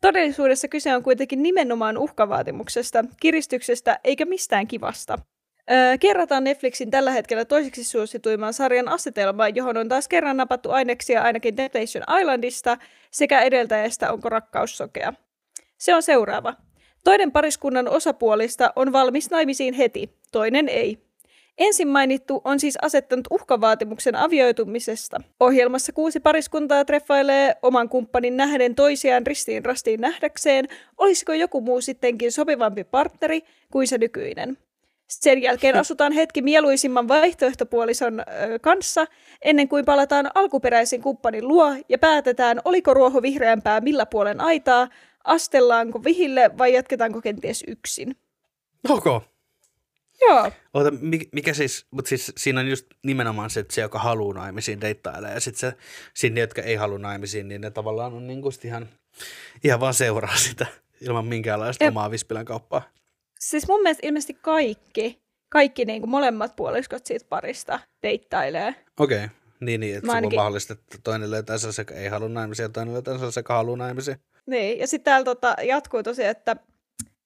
[0.03, 5.19] Todellisuudessa kyse on kuitenkin nimenomaan uhkavaatimuksesta, kiristyksestä eikä mistään kivasta.
[5.71, 11.21] Öö, kerrataan Netflixin tällä hetkellä toiseksi suosituimman sarjan asetelma, johon on taas kerran napattu aineksia
[11.21, 12.77] ainakin Temptation Islandista
[13.11, 15.13] sekä edeltäjästä Onko rakkaus sokea.
[15.77, 16.53] Se on seuraava.
[17.03, 20.97] Toinen pariskunnan osapuolista on valmis naimisiin heti, toinen ei.
[21.57, 25.21] Ensin mainittu on siis asettanut uhkavaatimuksen avioitumisesta.
[25.39, 32.31] Ohjelmassa kuusi pariskuntaa treffailee oman kumppanin nähden toisiaan ristiin rastiin nähdäkseen, olisiko joku muu sittenkin
[32.31, 34.57] sopivampi partneri kuin se nykyinen.
[35.09, 38.23] Sen jälkeen asutaan hetki mieluisimman vaihtoehtopuolison
[38.61, 39.05] kanssa,
[39.41, 44.87] ennen kuin palataan alkuperäisen kumppanin luo ja päätetään, oliko ruoho vihreämpää millä puolen aitaa,
[45.23, 48.15] astellaanko vihille vai jatketaanko kenties yksin.
[48.89, 49.32] Ok.
[50.29, 53.99] Joo, Ota, mi- mikä siis, mutta siis siinä on just nimenomaan se, että se, joka
[53.99, 55.33] haluaa naimisiin, deittailee.
[55.33, 55.77] Ja sitten se,
[56.13, 58.89] sinne, jotka ei halua naimisiin, niin ne tavallaan on niinku ihan,
[59.63, 60.65] ihan vaan seuraa sitä
[61.01, 61.91] ilman minkäänlaista Jep.
[61.91, 62.81] omaa vispilän kauppaa.
[63.39, 68.75] siis mun mielestä ilmeisesti kaikki, kaikki niin kuin molemmat puoliskot siitä parista deittailee.
[68.99, 69.17] Okei.
[69.17, 69.29] Okay.
[69.59, 72.29] Niin, niin, että Mä sulla on ainakin- mahdollista, että toinen löytää sellaisen, joka ei halua
[72.29, 74.17] naimisiin, ja toinen löytää sellaisen, joka haluaa naimisiin.
[74.45, 76.55] Niin, ja sitten täällä tota, jatkuu tosiaan, että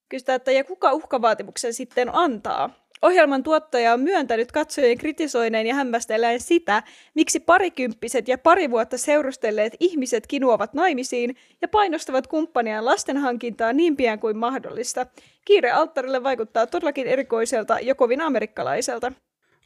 [0.08, 2.70] kysytään, että ja kuka uhkavaatimuksen sitten antaa?
[3.02, 6.82] Ohjelman tuottaja on myöntänyt katsojien kritisoineen ja hämmästellään sitä,
[7.14, 14.18] miksi parikymppiset ja pari vuotta seurustelleet ihmiset kinuavat naimisiin ja painostavat kumppaniaan lastenhankintaa niin pian
[14.18, 15.06] kuin mahdollista.
[15.44, 19.12] Kiire alttarille vaikuttaa todellakin erikoiselta ja kovin amerikkalaiselta.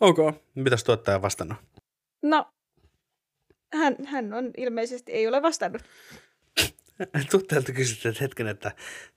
[0.01, 0.19] Ok.
[0.55, 1.59] Mitäs tuottaja vastannut?
[2.23, 2.47] No,
[3.75, 5.83] hän, hän on ilmeisesti ei ole vastannut.
[7.31, 8.73] Tuottajalta kysyttiin, että hetken, että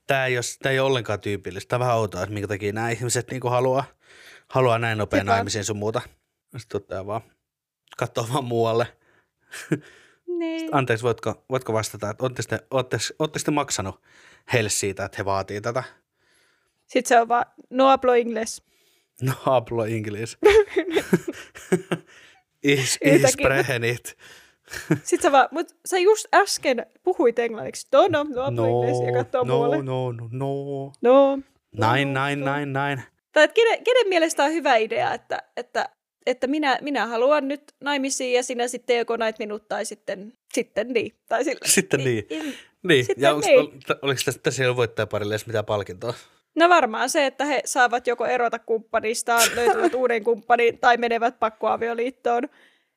[0.06, 1.68] tämä ei, ole, tää ei ole ollenkaan tyypillistä.
[1.68, 3.84] Tämä on vähän outoa, että minkä takia nämä ihmiset niinku haluaa,
[4.48, 5.30] haluaa näin nopea Sepä.
[5.30, 6.00] naimisiin sun muuta.
[6.44, 7.22] Sitten tuottaja vaan
[7.96, 8.86] katsoo vaan muualle.
[10.38, 10.74] Niin.
[10.74, 12.24] Anteeksi, voitko, voitko vastata, että
[13.18, 14.02] ootte te maksanut
[14.52, 15.82] heille siitä, että he vaatii tätä?
[16.86, 18.62] Sitten se on vaan, no hablo inglés.
[19.22, 20.38] No hablo inglés.
[22.62, 24.16] is, is prehenit.
[25.02, 27.86] Sitten sä vaan, mutta sä just äsken puhuit englanniksi.
[27.92, 29.82] No, no, no, no, inglés, ja katsoo no, muualle.
[29.82, 30.92] no, no, no.
[31.02, 31.38] No.
[31.78, 33.02] Näin, näin, näin, näin.
[33.32, 35.88] Tai että kenen, kenen mielestä on hyvä idea, että, että,
[36.26, 40.92] että minä, minä haluan nyt naimisiin ja sinä sitten joko näit minut tai sitten, sitten
[40.92, 41.12] niin.
[41.28, 42.26] Tai sillä, Sitten niin.
[42.30, 42.54] niin.
[42.82, 43.60] Niin, Sitten ja onks, niin.
[43.60, 43.66] ol,
[44.02, 46.14] oliko tässä voittajaparille edes mitään palkintoa?
[46.54, 52.42] No varmaan se, että he saavat joko erota kumppanistaan, löytävät uuden kumppanin tai menevät pakkoavioliittoon.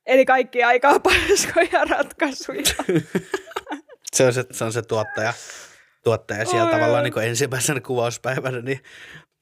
[0.09, 2.63] Eli kaikki aikaa paskoja ratkaisuja.
[4.15, 5.33] Se on se, se, on se tuottaja,
[6.03, 6.71] tuottaja siellä Oi.
[6.71, 8.79] tavallaan niin ensimmäisenä kuvauspäivänä, niin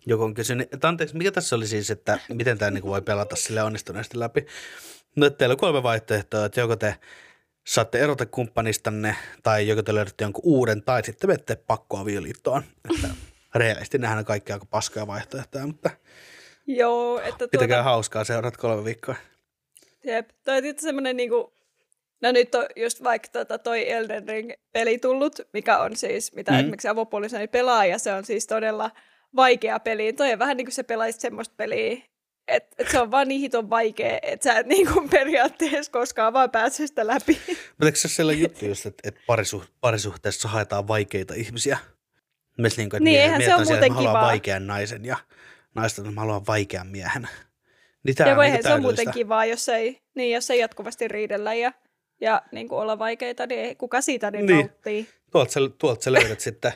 [0.06, 3.36] joku on kysynyt, että anteeksi, mikä tässä oli siis, että miten tämä niin voi pelata
[3.36, 4.46] sille onnistuneesti läpi.
[5.16, 6.96] No, että teillä on kolme vaihtoehtoa, että joko te
[7.68, 12.64] saatte erota kumppanistanne, tai joko te löydätte jonkun uuden, tai sitten menette pakkoavioliittoon.
[12.94, 13.08] Että
[13.56, 15.90] reellisesti nähdään kaikki aika paskoja vaihtoehtoja, mutta
[16.68, 19.16] Joo, että pitäkää tuota, hauskaa seuraat kolme viikkoa.
[20.08, 21.54] Jep, toi on semmoinen niinku,
[22.22, 26.60] no nyt on just vaikka tota toi Elden Ring-peli tullut, mikä on siis, mitä Mm.
[26.60, 28.92] esimerkiksi avopuolisoni pelaa, ja se on siis todella
[29.36, 30.14] vaikea peli.
[30.14, 31.98] Toi on vähän niin kuin se pelaisit semmoista peliä,
[32.48, 36.52] että et se on vaan niin hiton vaikea, että sä et niinku periaatteessa koskaan vaan
[36.52, 37.40] pääse sitä läpi.
[37.48, 41.78] Mutta eikö se ole sellainen juttu just, että, että parisuh, parisuhteessa haetaan vaikeita ihmisiä?
[42.58, 45.06] Myös niin kuin, että Niin, miehet- miehet ole siellä, että muuten mä haluan vaikean naisen
[45.06, 45.18] ja
[45.76, 47.28] naiset, että mä haluan vaikean miehen.
[48.08, 51.08] Niin Ja on kun niin se on muuten kivaa, jos ei, niin, jos ei jatkuvasti
[51.08, 51.72] riidellä ja,
[52.22, 54.58] ja niin kuin olla vaikeita, niin ei- kuka siitä niin, Niin.
[54.60, 55.08] nauttii.
[55.32, 56.74] Tuolta sä, tuolta sä löydät sitten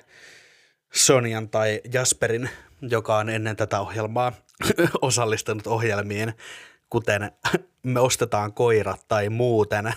[0.93, 2.49] Sonian tai Jasperin,
[2.81, 4.31] joka on ennen tätä ohjelmaa
[5.01, 6.33] osallistunut ohjelmiin,
[6.89, 7.31] kuten
[7.83, 9.93] me ostetaan koirat tai muuten,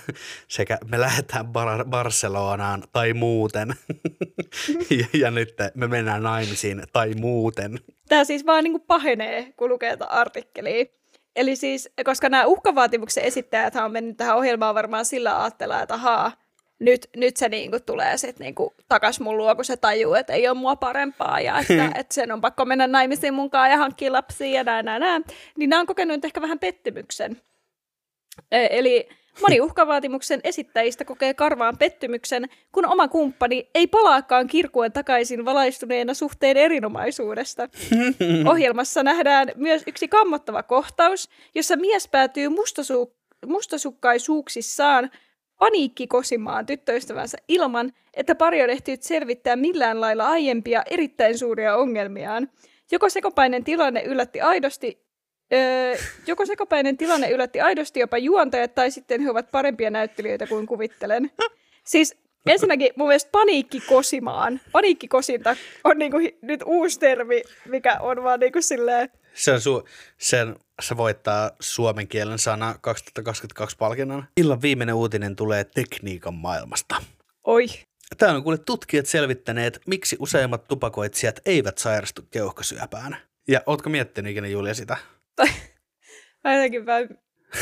[0.49, 3.69] sekä me lähdetään Bar- Barcelonaan tai muuten,
[4.99, 7.79] ja, ja nyt me mennään naimisiin tai muuten.
[8.09, 10.85] Tämä siis vaan niin kuin pahenee, kun lukee tätä artikkelia.
[11.37, 16.33] Eli siis, koska nämä uhkavaatimuksen esittäjät on mennyt tähän ohjelmaan varmaan sillä aatteella, että ahaa,
[16.79, 20.49] nyt, nyt se niinku tulee sit niinku takas mun luo, kun se tajuu, että ei
[20.49, 24.49] ole mua parempaa ja että, että sen on pakko mennä naimisiin munkaan ja hankkia lapsia
[24.51, 25.25] ja näin, näin, näin.
[25.59, 27.41] Niin nämä on kokenut ehkä vähän pettymyksen.
[28.53, 29.09] E- Eli
[29.43, 36.57] moni uhkavaatimuksen esittäjistä kokee karvaan pettymyksen, kun oma kumppani ei palaakaan kirkuen takaisin valaistuneena suhteen
[36.57, 37.69] erinomaisuudesta.
[38.53, 43.17] Ohjelmassa nähdään myös yksi kammottava kohtaus, jossa mies päätyy mustasu-
[43.47, 45.11] mustasukkaisuuksissaan
[45.59, 52.51] paniikkikosimaan tyttöystävänsä ilman, että pari on ehtinyt selvittää millään lailla aiempia erittäin suuria ongelmiaan.
[52.93, 55.04] Joko sekopäinen tilanne yllätti aidosti
[55.53, 60.67] Öö, joko sekopäinen tilanne yllätti aidosti jopa juontajat, tai sitten he ovat parempia näyttelijöitä kuin
[60.67, 61.31] kuvittelen.
[61.85, 64.61] Siis ensinnäkin mun mielestä paniikkikosimaan.
[64.73, 70.57] Paniikkikosinta on niinku nyt uusi termi, mikä on vaan niinku silleen, Se, on su- sen,
[70.83, 74.25] se voittaa suomen kielen sana 2022 palkinnon.
[74.37, 76.97] Illan viimeinen uutinen tulee tekniikan maailmasta.
[77.45, 77.67] oi.
[78.19, 83.17] Täällä on kuule tutkijat selvittäneet, miksi useimmat tupakoitsijat eivät sairastu keuhkosyöpään.
[83.49, 84.97] Ja ootko miettinyt ikinä Julia sitä?
[86.45, 87.09] Mä jotenkin vähän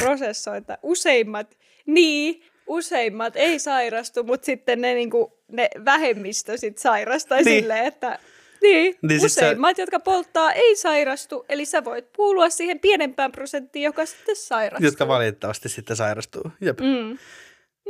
[0.01, 7.39] prosessoin, että useimmat, niin, useimmat ei sairastu, mutta sitten ne, niinku, ne vähemmistö sit sairastaa
[7.39, 7.45] Niin.
[7.45, 7.63] niin.
[7.63, 8.19] silleen, että
[8.63, 12.81] niin, Niin niin siis sä- useimmat, jotka polttaa, ei sairastu, eli sä voit kuulua siihen
[12.81, 14.85] pienempään prosenttiin, joka sitten sairastuu.
[14.87, 16.43] Jotka valitettavasti sitten sairastuu.
[16.61, 16.81] Jep.
[16.81, 17.19] Mm.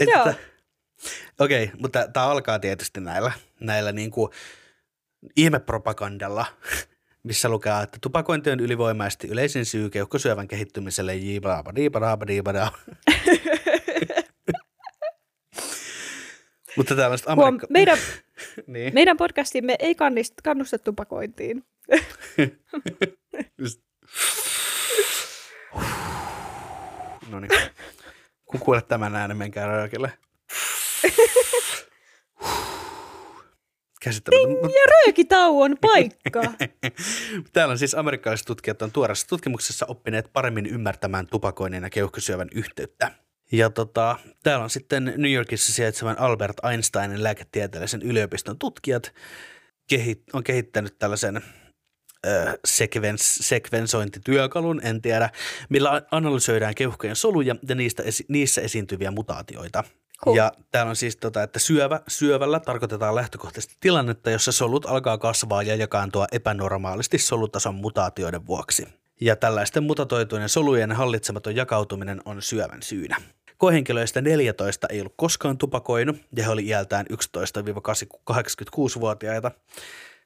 [0.01, 0.35] Että- Joo.
[1.39, 4.31] Okei, mutta tämä alkaa tietysti näillä, näillä niinku
[5.37, 6.47] ihmepropagandalla,
[7.23, 11.13] missä lukee, että tupakointi on ylivoimaisesti yleisin syy keuhkosyövän kehittymiselle.
[16.77, 17.67] Mutta tällaiset Huom, amerikka...
[17.71, 17.99] meidän,
[18.67, 18.95] niin.
[18.95, 21.65] meidän podcastimme ei kannist, kannusta tupakointiin.
[27.31, 27.51] No niin.
[28.45, 30.13] Kun kuulet tämän äänen, menkää röökille.
[34.03, 34.63] Käsittämätöntä.
[34.63, 36.43] Mut Ja röökitauon paikka.
[37.53, 43.13] Täällä on siis amerikkalaiset tutkijat on tuoreessa tutkimuksessa oppineet paremmin ymmärtämään tupakoinnin ja keuhkosyövän yhteyttä.
[43.53, 49.13] Ja tota, täällä on sitten New Yorkissa sijaitsevan Albert Einsteinin lääketieteellisen yliopiston tutkijat
[49.89, 51.43] kehi- on kehittänyt tällaisen
[52.27, 55.31] ö, sekvens, sekvensointityökalun, en tiedä,
[55.69, 59.85] millä analysoidaan keuhkojen soluja ja niistä esi- niissä esiintyviä mutaatioita.
[60.25, 60.37] Cool.
[60.37, 65.63] Ja täällä on siis, tota, että syövä, syövällä tarkoitetaan lähtökohtaisesti tilannetta, jossa solut alkaa kasvaa
[65.63, 68.87] ja jakaantua epänormaalisti solutason mutaatioiden vuoksi.
[69.21, 73.17] Ja tällaisten mutatoitujen solujen hallitsematon jakautuminen on syövän syynä.
[73.59, 79.51] Koehenkilöistä 14 ei ollut koskaan tupakoinut ja he oli iältään 11-86-vuotiaita.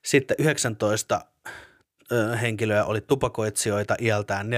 [0.04, 1.20] Sitten 19
[2.12, 4.50] ö, henkilöä oli tupakoitsijoita iältään 44-81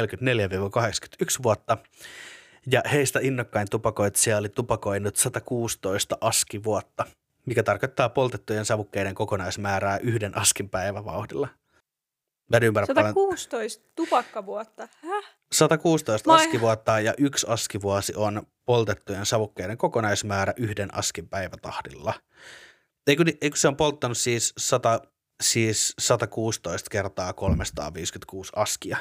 [1.43, 1.79] vuotta
[2.73, 7.07] ja heistä innokkain tupakoitsija oli tupakoinut 116 askivuotta,
[7.47, 11.49] mikä tarkoittaa poltettujen savukkeiden kokonaismäärää yhden askin päivävauhdilla.
[12.51, 13.09] Mä en ymmärrä paljon.
[13.09, 14.89] 116 tupakkavuotta.
[15.03, 15.25] Häh?
[15.53, 22.15] 116 Mä- askivuotta ja yksi askivuosi on poltettujen savukkeiden kokonaismäärä yhden askin päivätahdilla.
[23.07, 25.01] Eikö, eikö se on polttanut siis, 100,
[25.43, 28.99] siis 116 kertaa 356 askia?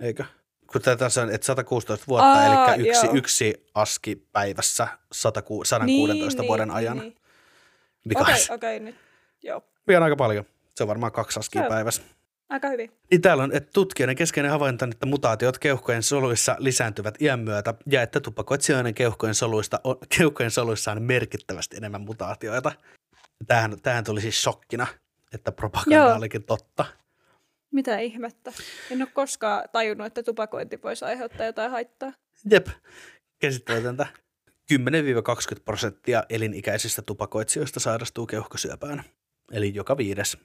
[0.00, 0.24] Eikö?
[0.72, 3.14] Kun tässä on, että 116 vuotta, Aa, eli yksi, joo.
[3.14, 7.16] yksi aski päivässä 106, 116 vuoden ajan, Niin,
[8.04, 8.96] mikä Okei, on okei, nyt.
[9.42, 10.44] Joo, vielä aika paljon.
[10.74, 11.68] Se on varmaan kaksi askia Joo.
[11.68, 12.02] päivässä.
[12.48, 12.90] aika hyvin.
[13.10, 17.74] Niin täällä on, että tutkijoiden keskeinen havainto on, että mutaatiot keuhkojen soluissa lisääntyvät iän myötä
[17.90, 22.72] ja että tupakoitsijoiden keuhkojen, soluista on, keuhkojen soluissa on merkittävästi enemmän mutaatioita.
[23.46, 24.86] Tämähän, tämähän tuli siis shokkina,
[25.34, 26.16] että propaganda Joo.
[26.16, 26.84] olikin totta.
[27.76, 28.52] Mitä ihmettä?
[28.90, 32.12] En ole koskaan tajunnut, että tupakointi voisi aiheuttaa jotain haittaa.
[32.50, 32.66] Jep,
[33.38, 34.06] käsittämätöntä.
[34.72, 34.76] 10-20
[35.64, 39.04] prosenttia elinikäisistä tupakoitsijoista sairastuu keuhkosyöpään,
[39.52, 40.38] eli joka viides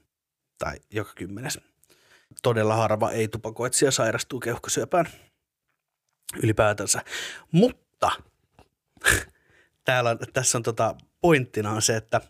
[0.57, 1.59] tai joka kymmenes.
[2.41, 5.05] Todella harva ei-tupakoitsija sairastuu keuhkosyöpään
[6.43, 7.01] ylipäätänsä.
[7.51, 8.11] Mutta
[9.85, 12.21] täällä tässä on tota, pointtina on se, että,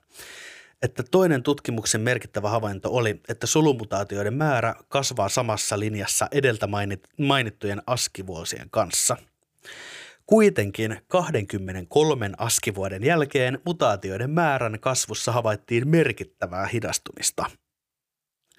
[0.81, 7.81] että toinen tutkimuksen merkittävä havainto oli, että solumutaatioiden määrä kasvaa samassa linjassa edeltä mainit, mainittujen
[7.87, 9.17] askivuosien kanssa.
[10.25, 17.45] Kuitenkin 23 askivuoden jälkeen mutaatioiden määrän kasvussa havaittiin merkittävää hidastumista.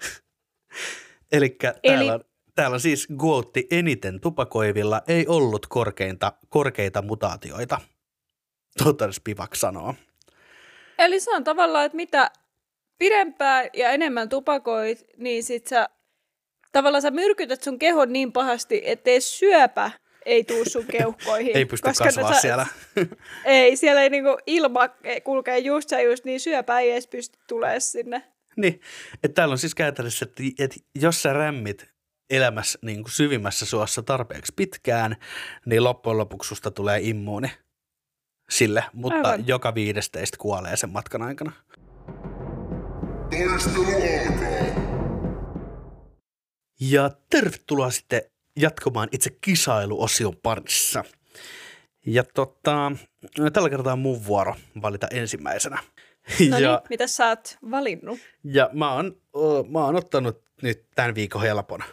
[1.31, 2.23] Elikkä Eli- täällä, on,
[2.55, 7.81] täällä on siis Guotti eniten tupakoivilla ei ollut korkeinta, korkeita mutaatioita.
[8.83, 9.95] Totta Spivak sanoo.
[11.05, 12.31] Eli se on tavallaan, että mitä
[12.97, 15.89] pidempään ja enemmän tupakoit, niin sit sä
[16.71, 19.91] tavallaan sä myrkytät sun kehon niin pahasti, ettei syöpä
[20.25, 21.51] ei tuu sun keuhkoihin.
[21.57, 22.65] Ei pysty koska kasvaa sä- siellä.
[23.45, 24.89] Ei, siellä ei niinku ilma
[25.23, 28.23] kulkee just ja just, niin syöpä ei edes pysty tulemaan sinne.
[28.57, 28.81] Niin,
[29.23, 31.85] että täällä on siis käytännössä, että, että jos sä rämmit
[32.29, 35.15] elämässä niin kuin syvimmässä suossa tarpeeksi pitkään,
[35.65, 37.51] niin loppujen lopuksi susta tulee immuuni
[38.49, 39.47] sille, mutta Aivan.
[39.47, 41.51] joka viides teistä kuolee sen matkan aikana.
[43.29, 44.83] Taistelu alkaa.
[46.79, 48.21] Ja tervetuloa sitten
[48.59, 51.03] jatkamaan itse kisailuosion parissa.
[52.05, 52.91] Ja tota,
[53.53, 55.77] tällä kertaa on mun vuoro valita ensimmäisenä.
[56.49, 58.19] No ja, niin, mitä sä oot valinnut?
[58.43, 59.15] ja mä, oon,
[59.69, 61.83] mä oon ottanut nyt tämän viikon helpon.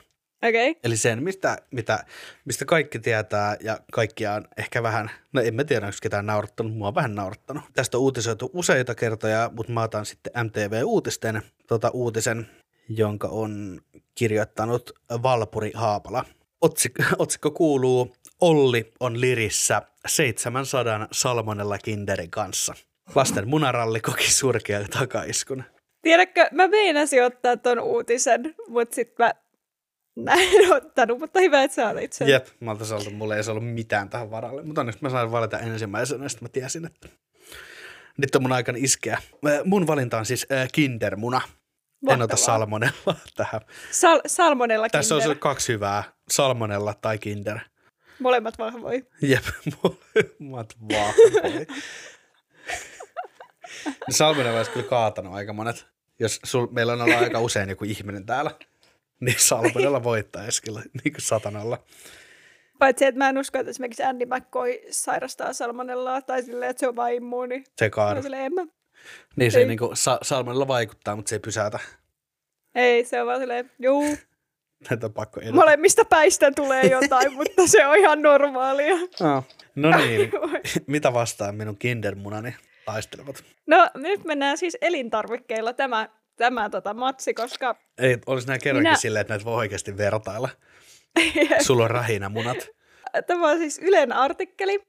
[0.49, 0.75] Okay.
[0.85, 2.05] Eli sen, mistä, mitä,
[2.45, 6.73] mistä kaikki tietää ja kaikkia on ehkä vähän, no en mä tiedä, onko ketään naurattanut,
[6.73, 7.65] mua on vähän naurattanut.
[7.73, 12.49] Tästä on uutisoitu useita kertoja, mutta mä otan sitten MTV-uutisten tota uutisen,
[12.89, 13.81] jonka on
[14.15, 14.91] kirjoittanut
[15.23, 16.25] Valpuri Haapala.
[16.61, 22.75] Otsik, otsikko kuuluu, Olli on lirissä 700 salmonella kinderin kanssa.
[23.15, 25.65] Lasten munaralli koki surkea takaiskun.
[26.03, 29.33] Tiedätkö, mä meinasin ottaa ton uutisen, mutta sit mä
[30.17, 32.29] näin ottanut, mutta hyvä, että sä olit sen.
[32.29, 35.31] Jep, mä oltais ollut, mulla ei se ollut mitään tähän varalle, mutta onneksi mä sain
[35.33, 37.09] valita ensimmäisenä, sitten mä tiesin, että
[38.17, 39.19] nyt on mun aikana iskeä.
[39.65, 41.41] Mun valinta on siis äh, kindermuna.
[42.09, 42.37] En ota Mahtavaa.
[42.37, 43.61] salmonella tähän.
[43.91, 45.39] Sal- salmonella Tässä on kinder.
[45.39, 47.59] kaksi hyvää, salmonella tai kinder.
[48.19, 49.01] Molemmat vahvoja.
[49.23, 49.45] Jep,
[49.83, 51.67] molemmat vahvoja.
[54.11, 55.87] salmonella olisi kyllä kaatanut aika monet.
[56.19, 58.51] Jos sul, meillä on ollut aika usein joku ihminen täällä,
[59.21, 61.85] niin salmonella voittaisi kyllä niin kuin satanalla.
[62.79, 66.89] Paitsi, että mä en usko, että esimerkiksi Andy McCoy sairastaa salmonellaa tai silleen, että se
[66.89, 67.65] on vain immuuni.
[67.79, 68.21] Se kaadu.
[69.37, 69.67] Niin se Ei.
[69.67, 71.79] niinku, sa- salmonella vaikuttaa, mutta se ei pysäytä.
[72.75, 74.05] Ei, se on vaan silleen, juu,
[74.91, 75.55] Näitä on pakko edetä.
[75.55, 78.95] molemmista päistä tulee jotain, mutta se on ihan normaalia.
[78.95, 79.45] Oh.
[79.75, 80.31] No niin,
[80.87, 82.55] mitä vastaan minun kindermunani
[82.87, 83.45] taistelevat?
[83.67, 86.09] No, nyt mennään siis elintarvikkeilla tämä,
[86.41, 90.49] tämä tota, matsi, koska Ei, olisi nämä kerrankin Minä- silleen, että näitä voi oikeasti vertailla.
[91.67, 92.69] Sulla on rahinamunat.
[93.27, 94.83] tämä on siis Ylen artikkeli,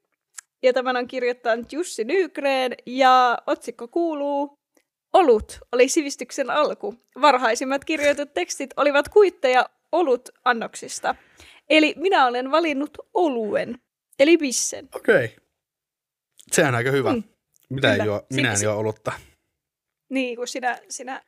[0.63, 4.61] ja tämän on kirjoittanut Jussi Nygren, ja otsikko kuuluu
[5.13, 6.95] Olut oli sivistyksen alku.
[7.21, 11.15] Varhaisimmat kirjoitut tekstit olivat kuitteja olut-annoksista.
[11.69, 13.79] Eli minä olen valinnut oluen,
[14.19, 14.89] eli bissen.
[14.95, 15.25] Okei.
[15.25, 15.37] Okay.
[16.51, 17.13] Se on aika hyvä.
[17.13, 17.23] Mm.
[17.69, 19.11] Mitä ei juo, minä en juo olutta.
[20.09, 21.23] Niin, kun sinä, sinä,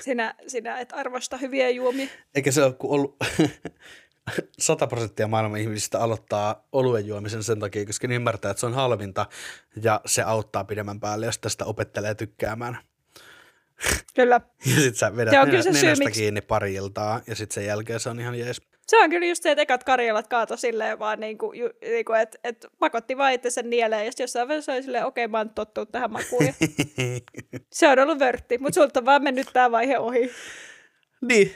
[0.00, 2.06] sinä, sinä et arvosta hyviä juomia.
[2.34, 3.16] Eikä se ole kuin ollut,
[4.58, 8.74] 100 prosenttia maailman ihmisistä aloittaa oluen juomisen sen takia, koska ne ymmärtää, että se on
[8.74, 9.26] halvinta
[9.82, 12.78] ja se auttaa pidemmän päälle, jos tästä opettelee tykkäämään.
[14.14, 14.40] Kyllä.
[14.74, 17.20] Ja sit sä vedät Se on nenä, kyllä se syy, nenästä miksi- kiinni pari iltaa
[17.26, 18.62] ja sitten sen jälkeen se on ihan jees.
[18.86, 22.38] Se on kyllä just se, että ekat karjalat kaato silleen vaan, niinku, ju, niinku, että
[22.44, 25.50] et pakotti vaan itse sen nieleen, ja sitten jossain vaiheessa oli silleen, okei, mä oon
[25.50, 26.46] tottunut tähän makuun.
[26.46, 26.52] Ja
[27.72, 30.30] se on ollut vörtti, mutta sulta on vaan mennyt tämä vaihe ohi.
[31.20, 31.54] niin.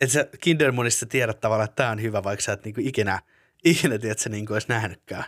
[0.00, 3.18] Että sä Kindermunissa tiedät tavallaan, että tää on hyvä, vaikka sä et niinku ikinä,
[3.64, 5.24] ikinä tiedät, että sä niinku edes nähnytkään.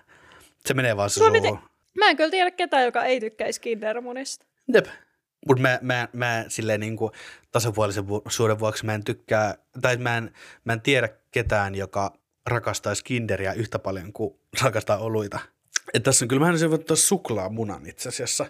[0.67, 1.59] Se menee vaan suuhun.
[1.99, 4.47] Mä en kyllä tiedä ketään, joka ei tykkäisi Kindermunista.
[4.75, 4.87] Jep.
[5.49, 6.81] Mutta mä, mä, mä silleen
[7.53, 10.33] tasapuolisen vu- suuren vuoksi mä en tykkää, tai mä en,
[10.65, 12.13] mä en tiedä ketään, joka
[12.47, 15.39] rakastaisi kinderiä yhtä paljon kuin rakastaa oluita.
[15.95, 18.47] Et tässä on kyllä vähän se ottaa suklaamunan itse asiassa.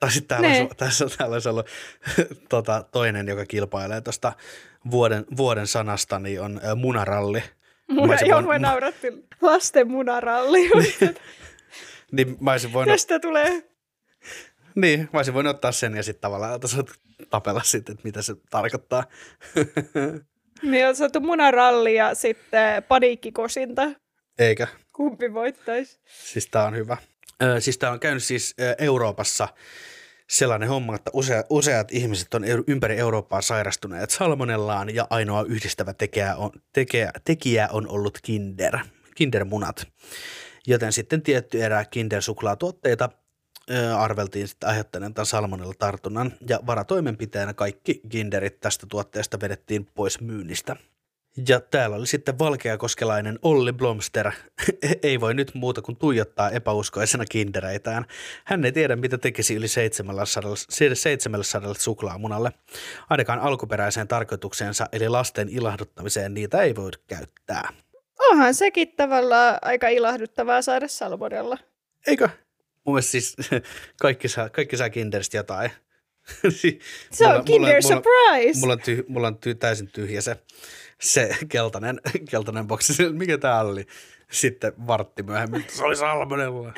[0.00, 1.66] Tai sitten täällä, olisi, tässä täällä olisi ollut
[2.48, 4.32] tota, toinen, joka kilpailee tuosta
[4.90, 7.42] vuoden, vuoden sanasta, niin on ö, munaralli.
[7.88, 9.06] Muna, joo, voinut- me nauratti
[9.40, 10.70] lasten munaralli.
[12.12, 13.62] Niin mä olisin voinut, Tästä tulee
[14.76, 16.60] niin, mä olisin voinut ottaa sen ja sitten tavallaan
[17.30, 19.04] tapella sitten, että mitä se tarkoittaa.
[20.62, 23.82] Niin on saatu munaralli ja sitten paniikkikosinta.
[24.38, 24.68] Eikä.
[24.92, 26.00] Kumpi voittaisi?
[26.06, 26.96] Siis tää on hyvä.
[27.42, 29.48] Ö, siis tää on käynyt siis Euroopassa
[30.30, 36.36] sellainen homma, että usea, useat ihmiset on ympäri Eurooppaa sairastuneet salmonellaan ja ainoa yhdistävä tekijä
[36.36, 38.78] on, tekijä, tekijä on ollut kinder,
[39.14, 39.86] kindermunat.
[40.66, 43.08] Joten sitten tietty erää kinder-suklaatuotteita
[43.98, 50.76] arveltiin sitten aiheuttaneen tämän salmonella-tartunnan ja varatoimenpiteenä kaikki kinderit tästä tuotteesta vedettiin pois myynnistä.
[51.48, 54.32] Ja täällä oli sitten valkeakoskelainen Olli Blomster.
[55.02, 58.06] ei voi nyt muuta kuin tuijottaa epäuskoisena kindereitään.
[58.44, 60.54] Hän ei tiedä, mitä tekisi yli 700,
[60.94, 62.52] 700 suklaamunalle.
[63.10, 67.68] Ainakaan alkuperäiseen tarkoitukseensa, eli lasten ilahduttamiseen, niitä ei voi käyttää.
[68.30, 71.58] Onhan sekin tavallaan aika ilahduttavaa saada salmonella.
[72.06, 72.28] Eikö?
[72.86, 73.36] Mun mielestä siis
[74.00, 75.70] kaikki saa, kaikki saa kinderistä jotain.
[77.10, 78.60] Se on Kinder mulla, Surprise!
[78.60, 80.36] mulla on, tyh, mulla on tyh, täysin tyhjä se,
[81.00, 83.12] se keltainen, keltainen boksi.
[83.12, 83.86] Mikä tää oli?
[84.30, 85.64] Sitten vartti myöhemmin.
[85.68, 86.72] Se oli salmonella.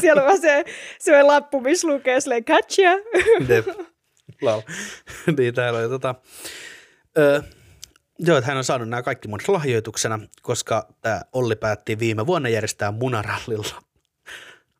[0.00, 0.64] Siellä on vaan se,
[0.98, 2.44] se lappu, missä lukee silleen.
[3.48, 3.66] Jep.
[4.40, 4.60] Lol.
[5.36, 6.14] niin täällä oli tota...
[7.18, 7.42] Ö,
[8.18, 12.48] joo, että hän on saanut nämä kaikki mun lahjoituksena, koska tämä Olli päätti viime vuonna
[12.48, 13.82] järjestää munarallilla.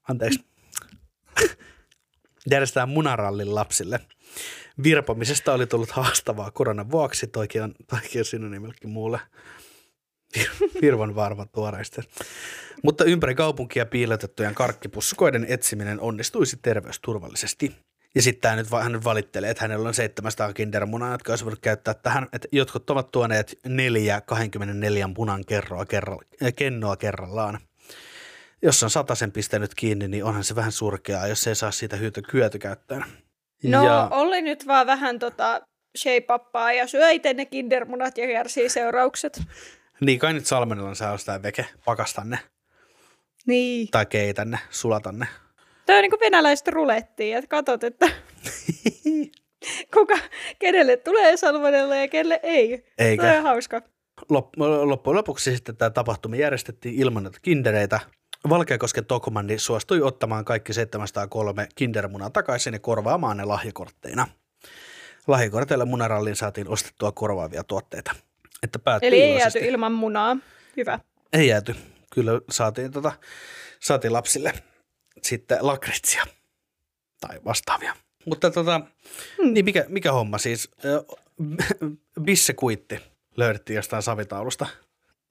[0.08, 0.44] Anteeksi.
[2.50, 4.00] järjestää munarallin lapsille.
[4.82, 9.20] Virpomisesta oli tullut haastavaa koronan vuoksi, toikin on, toikin on synonyymellekin muulle.
[10.38, 12.02] Vir- Virvan varma tuoreista.
[12.82, 17.76] Mutta ympäri kaupunkia piilotettujen karkkipusskoiden etsiminen onnistuisi terveysturvallisesti.
[18.14, 21.94] Ja sitten tämä nyt, hän valittelee, että hänellä on 700 kindermunaa, jotka olisi voinut käyttää
[21.94, 22.28] tähän.
[22.32, 27.58] Että jotkut ovat tuoneet neljä 24 munan kerroa, kerro, äh, kennoa kerrallaan.
[28.62, 32.22] Jos on sen pistänyt kiinni, niin onhan se vähän surkeaa, jos ei saa siitä hyöty
[32.32, 33.04] hyötykäyttöön.
[33.64, 35.60] No, ja, Olli nyt vaan vähän tota
[35.98, 39.42] shape ja syö itse ne kindermunat ja kärsii seuraukset.
[40.00, 42.38] niin kai nyt salmenella saa sitä veke, pakasta ne
[43.46, 43.88] Niin.
[43.90, 45.26] tai keitä ne, sulata ne.
[45.86, 48.08] Tämä on niin kuin venäläistä rulettia, että katsot, että
[49.94, 50.18] kuka,
[50.58, 52.84] kenelle tulee salmonella ja kenelle ei.
[52.98, 53.22] Eikä.
[53.22, 53.82] Tämä on hauska.
[54.20, 58.00] Lop- loppujen lopuksi sitten tämä tapahtuma järjestettiin ilman näitä kindereitä.
[58.48, 64.28] Valkeakosken Tokmanni suostui ottamaan kaikki 703 kindermunaa takaisin ja korvaamaan ne lahjakortteina.
[65.26, 68.12] Lahjakorteilla munaralliin saatiin ostettua korvaavia tuotteita.
[68.62, 69.58] Että Eli ei iloisesti.
[69.58, 70.36] jääty ilman munaa.
[70.76, 70.98] Hyvä.
[71.32, 71.76] Ei jääty.
[72.14, 73.12] Kyllä saatiin, tota,
[73.80, 74.52] saatiin lapsille
[75.22, 76.24] sitten lakritsia
[77.20, 77.96] tai vastaavia.
[78.26, 78.80] Mutta tota,
[79.42, 79.52] Hmm.
[79.54, 80.70] niin mikä, mikä homma siis?
[82.22, 82.98] Bissekuitti
[83.36, 84.66] löydettiin jostain savitaulusta.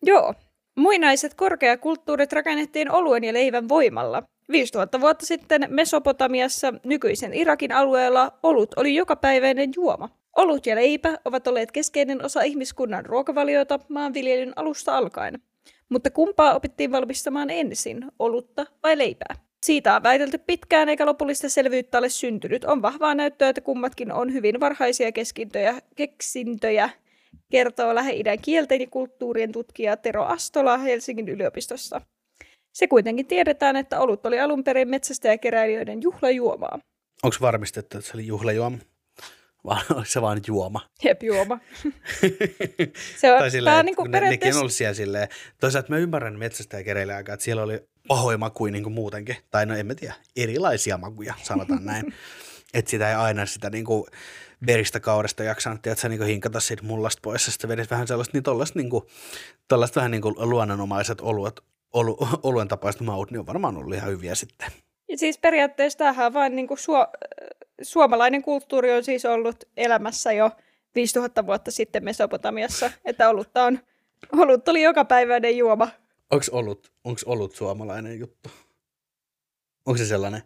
[0.03, 0.33] Joo.
[0.75, 4.23] Muinaiset korkeakulttuurit rakennettiin oluen ja leivän voimalla.
[4.51, 10.09] 5000 vuotta sitten Mesopotamiassa, nykyisen Irakin alueella, olut oli jokapäiväinen juoma.
[10.37, 15.41] Olut ja leipä ovat olleet keskeinen osa ihmiskunnan ruokavaliota maanviljelyn alusta alkaen.
[15.89, 19.35] Mutta kumpaa opittiin valmistamaan ensin, olutta vai leipää?
[19.65, 22.65] Siitä on väitelty pitkään eikä lopullista selvyyttä ole syntynyt.
[22.65, 26.89] On vahvaa näyttöä, että kummatkin on hyvin varhaisia keskintöjä, keksintöjä,
[27.51, 32.01] kertoo Lähi-idän kielten ja kulttuurien tutkija Tero Astola Helsingin yliopistossa.
[32.73, 36.79] Se kuitenkin tiedetään, että olut oli alun perin metsästäjäkeräilijöiden juhlajuomaa.
[37.23, 38.77] Onko varmistettu, että se oli juhlajuoma?
[39.65, 40.81] Vai oliko se vaan juoma?
[41.03, 41.59] Jep, juoma.
[43.17, 44.57] Se on, tai silleen, on niin kuin ne, nekin periaatteessa...
[44.57, 45.27] on ollut siellä silleen.
[45.59, 49.35] Toisaalta mä ymmärrän metsästä ja kereillä aikaa, että siellä oli pahoja makuja niin kuin muutenkin.
[49.51, 52.13] Tai no en mä tiedä, erilaisia makuja, sanotaan näin.
[52.73, 54.07] Että sitä ei aina sitä niinku
[54.65, 58.37] veristä kaudesta jaksanut, että sä niinku hinkata siitä mullasta pois, ja sitten vedit vähän sellaista,
[58.37, 59.07] niin tollaista niinku,
[59.67, 61.61] tollaista vähän niinku luonnonomaiset oluet,
[61.93, 64.71] olu, oluen tapaiset maut, niin on varmaan ollut ihan hyviä sitten.
[65.09, 67.07] Ja siis periaatteessa tämähän vain niin kuin suo,
[67.81, 70.51] suomalainen kulttuuri on siis ollut elämässä jo
[70.95, 73.79] 5000 vuotta sitten Mesopotamiassa, että olutta on,
[74.37, 75.89] olut oli joka päiväinen juoma.
[76.31, 78.49] Onko ollut, onks ollut suomalainen juttu?
[79.85, 80.41] Onko se sellainen,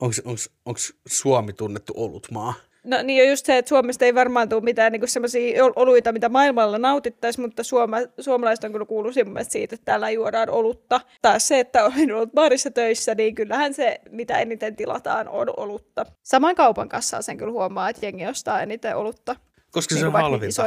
[0.00, 2.54] onko Suomi tunnettu olutmaa?
[2.84, 6.28] No niin on just se, että Suomesta ei varmaan tule mitään niin sellaisia oluita, mitä
[6.28, 11.00] maailmalla nautittaisiin, mutta suoma, suomalaiset on kyllä kuullut siitä, että täällä juodaan olutta.
[11.22, 16.06] Taas se, että olen ollut baarissa töissä, niin kyllähän se, mitä eniten tilataan, on olutta.
[16.22, 19.36] Samoin kaupan kanssa sen kyllä huomaa, että jengi ostaa eniten olutta.
[19.70, 20.62] Koska niin se on halvinta.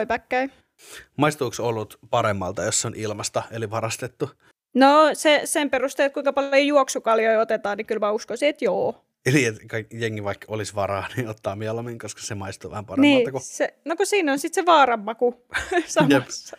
[1.18, 4.30] Maistuuko olut paremmalta, jos on ilmasta, eli varastettu?
[4.76, 9.07] No se, sen perusteella, kuinka paljon juoksukaljoja otetaan, niin kyllä mä uskoisin, että joo.
[9.28, 13.18] Eli että jengi vaikka olisi varaa, niin ottaa mieluummin, koska se maistuu vähän paremmalta.
[13.18, 13.44] Niin, kuin...
[13.44, 15.46] se, no kun siinä on sitten se vaaranmaku
[15.88, 16.58] samassa.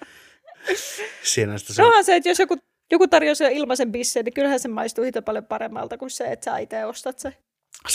[1.23, 1.83] Siinä se...
[1.83, 2.57] Onhan se, että jos joku,
[2.93, 6.59] joku tarjoaa ilmaisen bisseen, niin kyllähän se maistuu hito paljon paremmalta kuin se, että sä
[6.59, 7.33] itse ostat se.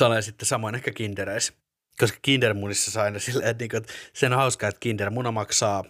[0.01, 1.53] On sitten samoin ehkä kindereissä.
[1.99, 5.83] Koska kindermunissa saa aina silleen, että, niinku, että sen on hauskaa, että kindermuna maksaa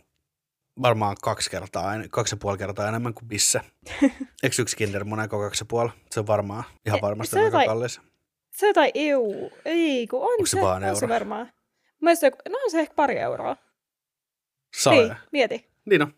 [0.81, 3.61] varmaan kaksi kertaa, kaksi ja puoli kertaa enemmän kuin bisse.
[4.43, 5.89] Eikö yksi kindermuna kaksi ja puoli?
[6.11, 8.01] Se on varmaan ihan varmasti aika kallis.
[8.55, 9.51] Se on EU.
[9.65, 10.99] Ei, kun on Onko se, se vaan euro?
[10.99, 11.51] se varmaan.
[12.01, 13.57] Mielestäni, no on se ehkä pari euroa.
[14.75, 14.93] Saa.
[14.93, 15.67] Niin, mieti.
[15.85, 16.13] Niin on.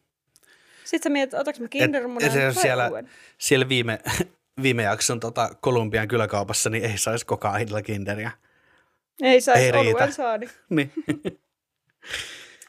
[0.83, 3.03] Sitten sä mietit, otaks mä kindermunan vai siellä,
[3.38, 3.99] siellä viime,
[4.63, 8.31] viime jakson tota, Kolumbian kyläkaupassa, niin ei saisi koko ajan kinderiä.
[9.21, 10.47] Ei saisi oluen saada.
[10.69, 10.93] niin.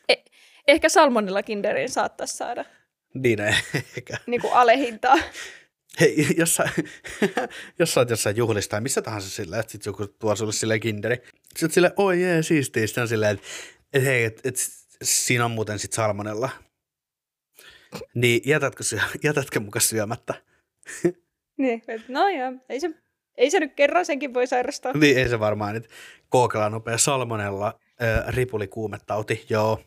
[0.09, 0.25] eh,
[0.69, 2.65] ehkä salmonilla kinderin saattaisi saada.
[3.15, 3.41] Niin
[3.97, 4.17] ehkä.
[4.27, 5.19] Niin kuin alehintaa.
[6.01, 6.69] Hei, jos sä,
[7.79, 10.81] jos sä oot jossain juhlissa tai missä tahansa silleen, että sit joku tuo sulle silleen
[10.81, 11.17] kinderi.
[11.49, 12.87] Sitten silleen, oi jee, siistiä.
[12.87, 13.47] Sitten on silleen, että
[13.93, 14.57] et, hei, että et,
[15.03, 16.51] siinä on muuten sit salmonella.
[18.15, 18.85] Niin jätätkö,
[19.25, 20.35] jätätkö muka syömättä?
[21.57, 22.91] niin, no joo, ei se,
[23.37, 24.93] ei se nyt kerran senkin voi sairastaa.
[24.93, 25.89] Niin, ei se varmaan nyt.
[26.29, 29.81] Kookelaa nopea salmonella, äh, ripulikuumetauti, joo.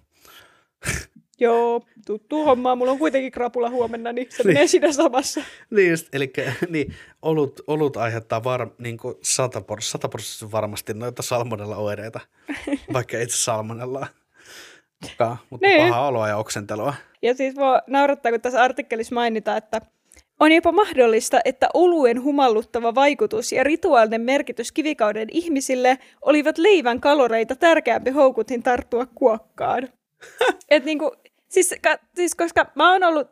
[1.39, 2.75] Joo, tuttu homma.
[2.75, 4.47] Mulla on kuitenkin krapula huomenna, niin se niin.
[4.47, 5.41] menee siinä samassa.
[5.69, 6.33] Niin just, eli
[6.69, 12.19] niin, olut, olut aiheuttaa var, niin kuin sataprosenttisesti varmasti noita salmonella oireita,
[12.93, 14.07] vaikka itse salmonella
[15.49, 15.89] mutta niin.
[15.89, 16.93] paha oloa ja oksentelua.
[17.21, 19.81] Ja siis voi naurattaa, kun tässä artikkelissa mainitaan, että
[20.39, 27.55] on jopa mahdollista, että oluen humalluttava vaikutus ja rituaalinen merkitys kivikauden ihmisille olivat leivän kaloreita
[27.55, 29.89] tärkeämpi houkutin tarttua kuokkaan.
[30.69, 31.15] Et niinku,
[31.49, 33.27] Siis, ka, siis koska mä oon ollut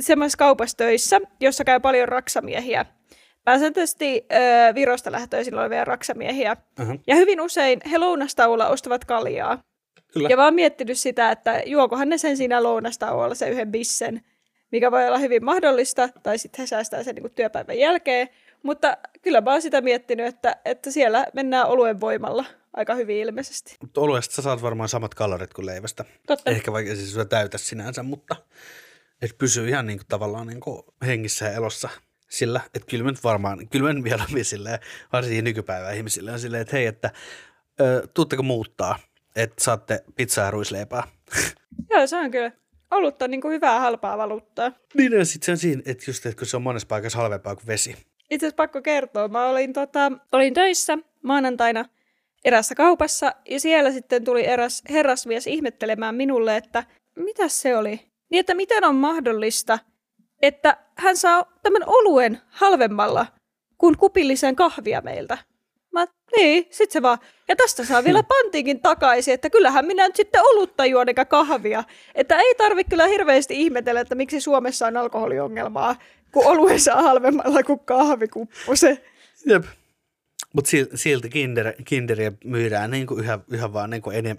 [0.00, 2.86] semmoisessa kaupassa töissä, jossa käy paljon raksamiehiä.
[3.44, 6.56] Pääsääntöisesti ö, Virosta lähtöisin olevia raksamiehiä.
[6.80, 7.00] Uh-huh.
[7.06, 9.58] Ja hyvin usein he lounastauolla ostavat kaljaa.
[10.12, 10.28] Kyllä.
[10.28, 14.20] Ja mä oon miettinyt sitä, että juokohan ne sen siinä lounastauolla se yhden bissen,
[14.72, 18.28] mikä voi olla hyvin mahdollista, tai sitten he säästää sen niin työpäivän jälkeen.
[18.62, 23.76] Mutta kyllä mä oon sitä miettinyt, että, että siellä mennään oluen voimalla aika hyvin ilmeisesti.
[23.80, 26.04] Mutta oluesta sä saat varmaan samat kalorit kuin leivästä.
[26.26, 26.50] Totta.
[26.50, 28.36] Ehkä vaikka siis täytä sinänsä, mutta
[29.22, 31.88] et pysyy ihan niin kuin, tavallaan niin kuin hengissä ja elossa
[32.28, 34.78] sillä, että kyllä mä nyt varmaan, kyllä mä mieluummin silleen,
[35.12, 37.10] varsinkin nykypäivän ihmisille on silleen, että hei, että
[37.80, 38.98] ö, tuutteko muuttaa,
[39.36, 41.02] että saatte pizzaa ja ruisleipää.
[41.90, 42.52] Joo, se on kyllä.
[42.90, 44.72] Olutta niin kuin hyvää halpaa valuuttaa.
[44.94, 47.56] Niin ja sitten se on siinä, että just, että kun se on monessa paikassa halvempaa
[47.56, 47.96] kuin vesi.
[48.30, 51.84] Itse asiassa pakko kertoa, mä olin, tota, olin töissä maanantaina–
[52.44, 56.84] erässä kaupassa, ja siellä sitten tuli eräs herrasmies ihmettelemään minulle, että
[57.16, 58.00] mitä se oli?
[58.30, 59.78] Niin, että miten on mahdollista,
[60.42, 63.26] että hän saa tämän oluen halvemmalla
[63.78, 65.38] kuin kupillisen kahvia meiltä.
[65.92, 67.18] Mä, niin, sit se vaan.
[67.48, 71.84] Ja tästä saa vielä pantiinkin takaisin, että kyllähän minä nyt sitten olutta juon eikä kahvia.
[72.14, 75.96] Että ei tarvi kyllä hirveästi ihmetellä, että miksi Suomessa on alkoholiongelmaa,
[76.32, 79.04] kun oluen saa halvemmalla kuin kahvikuppu se.
[79.46, 79.64] Jep.
[80.54, 84.38] Mutta silti kinder, kinderiä myydään niin kuin yhä, yhä vaan niin kuin enem,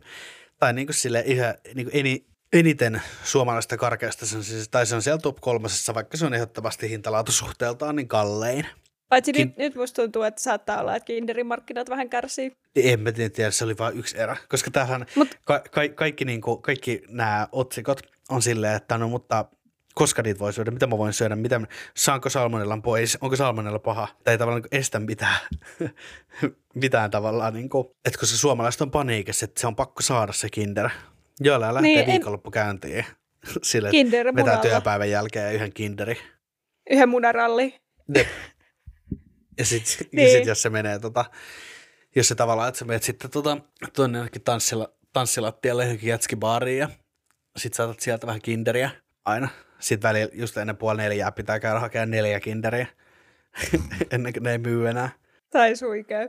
[0.60, 4.86] tai niin kuin sille yhä, niin kuin eni, eniten suomalaista karkeasta, se on siis, tai
[4.86, 8.66] se on siellä top kolmasessa, vaikka se on ehdottomasti hintalaatusuhteeltaan niin kallein.
[9.10, 9.48] Paitsi Kin...
[9.48, 12.52] nyt, nyt musta tuntuu, että saattaa olla, että Kinderin markkinat vähän kärsii.
[12.76, 14.38] En mä tiedä, se oli vain yksi erä.
[14.50, 15.28] Koska tämähän Mut...
[15.46, 19.46] ka- ka- kaikki, niin kuin, kaikki nämä otsikot on silleen, että no mutta
[19.94, 21.62] koska niitä voi syödä, mitä mä voin syödä, mitä,
[21.98, 25.38] saanko salmonellan pois, onko salmonella paha, tai ei tavallaan niin estä mitään,
[26.84, 30.50] mitään tavallaan, niin kuin, että koska suomalaiset on paniikissa, että se on pakko saada se
[30.50, 30.90] kinder.
[31.40, 33.06] Joilla lähtee niin, viikonloppukäyntiin
[33.64, 36.18] sille, kinder vetää työpäivän jälkeen yhden kinderi.
[36.90, 37.82] Yhden munaralli.
[39.58, 40.32] Ja sitten niin.
[40.32, 41.26] sit, jos se menee tota,
[42.16, 43.58] jos se tavallaan, että sä menet sitten tota,
[43.96, 46.90] tuonne jonnekin tanssila, tanssilattialle johonkin jätskibaariin ja
[47.58, 48.92] sit saatat sieltä vähän kinderiä
[49.26, 49.50] aina.
[49.82, 52.88] Sitten välillä just ennen puoli neljää pitää käydä hakemaan neljä kinderiä
[54.12, 55.10] ennen kuin ne ei myy enää.
[55.50, 56.28] Tai suikea.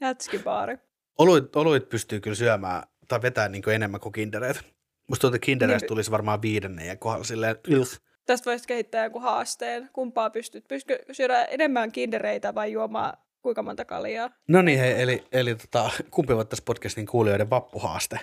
[0.00, 0.76] Jätskibaari.
[1.18, 4.60] Oluit, oluit pystyy kyllä syömään tai vetää niin kuin enemmän kuin kindereitä.
[5.08, 5.88] Musta tuota kindereistä Niin.
[5.88, 7.92] tulisi varmaan viidennen ja kohdalla silleen, "Ylf."
[8.26, 9.90] Tästä voisit kehittää joku haasteen.
[9.92, 10.64] Kumpaa pystyt?
[10.68, 13.12] Pystytkö syödä enemmän kindereitä vai juomaan
[13.42, 14.30] kuinka monta kaljaa?
[14.48, 18.20] No niin, hei, eli, eli tota, kumpi voittaisi podcastin kuulijoiden vappuhaaste?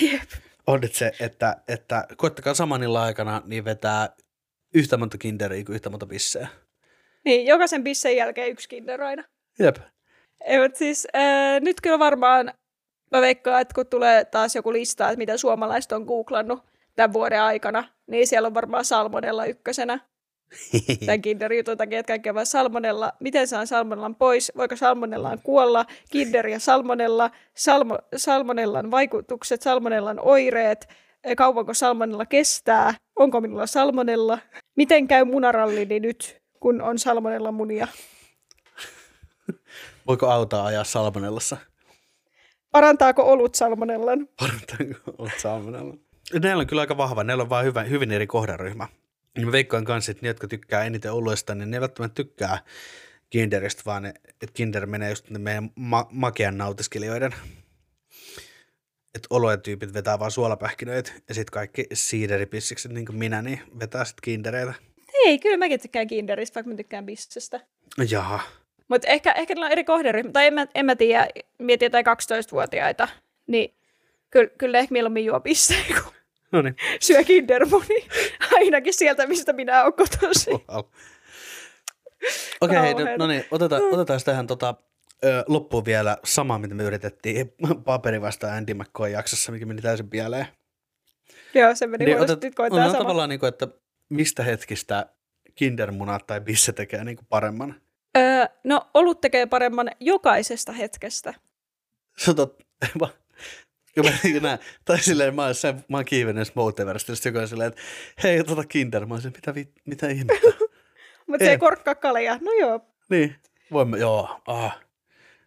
[0.00, 0.30] Jep.
[0.68, 4.08] On nyt se, että, että koittakaa samanilla aikana niin vetää
[4.74, 6.48] yhtä monta kinderiä kuin yhtä monta bissejä.
[7.24, 9.24] Niin, jokaisen bissen jälkeen yksi kinder aina.
[9.58, 9.76] Jep.
[10.40, 12.52] Ei, mutta siis äh, nyt kyllä varmaan,
[13.12, 16.66] mä veikkaan, että kun tulee taas joku lista, että mitä suomalaiset on googlannut
[16.96, 20.00] tämän vuoden aikana, niin siellä on varmaan salmonella ykkösenä.
[21.06, 23.12] Tämän kinderjutun takia, että kaikkea vaan salmonella.
[23.20, 24.52] Miten saan salmonellan pois?
[24.56, 25.86] Voiko salmonellaan kuolla?
[26.10, 27.30] Kinder ja salmonella.
[27.56, 30.88] Salmo, salmonellan vaikutukset, salmonellan oireet.
[31.24, 32.94] eh, Kauanko salmonella kestää?
[33.16, 34.38] Onko minulla salmonella?
[34.76, 37.88] Miten käy munarallini nyt, kun on salmonella munia?
[40.06, 41.56] Voiko autoa ajaa salmonellassa?
[42.72, 44.28] Parantaako olut salmonellan?
[44.40, 45.94] Parantaako olet salmonella?
[46.42, 47.24] Näillä on kyllä aika vahva.
[47.24, 48.86] Neillä on hyvä, hyvin eri kohderyhmä.
[49.38, 52.58] Ja Mä veikkaan kanssa, että ne, jotka tykkää eniten oluesta, niin ne ei välttämättä tykkää
[53.30, 57.34] kinderistä, vaan ne, että kinder menee just ne meidän ma- makean nautiskelijoiden.
[59.14, 64.04] Että olujen tyypit vetää vaan suolapähkinöitä ja sitten kaikki siideripissikset, niin kuin minä, niin vetää
[64.04, 64.74] sitten kindereitä.
[65.26, 67.60] Ei, kyllä mäkin tykkään kinderistä, vaikka mä tykkään bissestä.
[67.98, 68.40] No Jaha.
[68.88, 71.28] Mutta ehkä, ehkä niillä on eri kohderyhmä, tai en mä, en mä tiedä,
[71.58, 73.08] mietin jotain 12-vuotiaita,
[73.46, 73.74] niin
[74.30, 76.12] kyllä, kyllä ehkä mieluummin juo bissejä, kun
[76.52, 76.76] No niin.
[77.00, 78.06] syö kindermuni.
[78.54, 80.52] Ainakin sieltä, mistä minä olen kotoisin.
[80.52, 80.84] Wow.
[82.60, 84.74] Okei, okay, no, no niin, otetaan, otetaan tähän tota,
[85.24, 90.10] ö, loppuun vielä sama, mitä me yritettiin paperi vastaan Andy McCoy jaksossa, mikä meni täysin
[90.10, 90.46] pieleen.
[91.54, 93.02] Joo, se meni niin, otet- nyt on, koetaan on sama.
[93.02, 93.68] tavallaan niin kuin, että
[94.08, 95.06] mistä hetkistä
[95.54, 97.80] kindermunat tai bisse tekee niin kuin paremman.
[98.16, 101.34] Öö, no, olut tekee paremman jokaisesta hetkestä.
[102.16, 102.58] Se on tot...
[104.02, 105.54] kun mä, kun nää, tai silleen, mä, oon
[105.88, 107.82] mä oon kiivennyt Multiversista, sitten joku on silleen, että
[108.22, 109.06] hei, tota kinder.
[109.06, 110.48] Mä oon silleen, mitä, vi- mitä ihmettä?
[111.26, 111.58] Mutta se Ei.
[111.58, 112.38] korkkaa kaljaa.
[112.40, 112.80] No joo.
[113.10, 113.36] Niin,
[113.72, 114.78] voimme, joo, ah.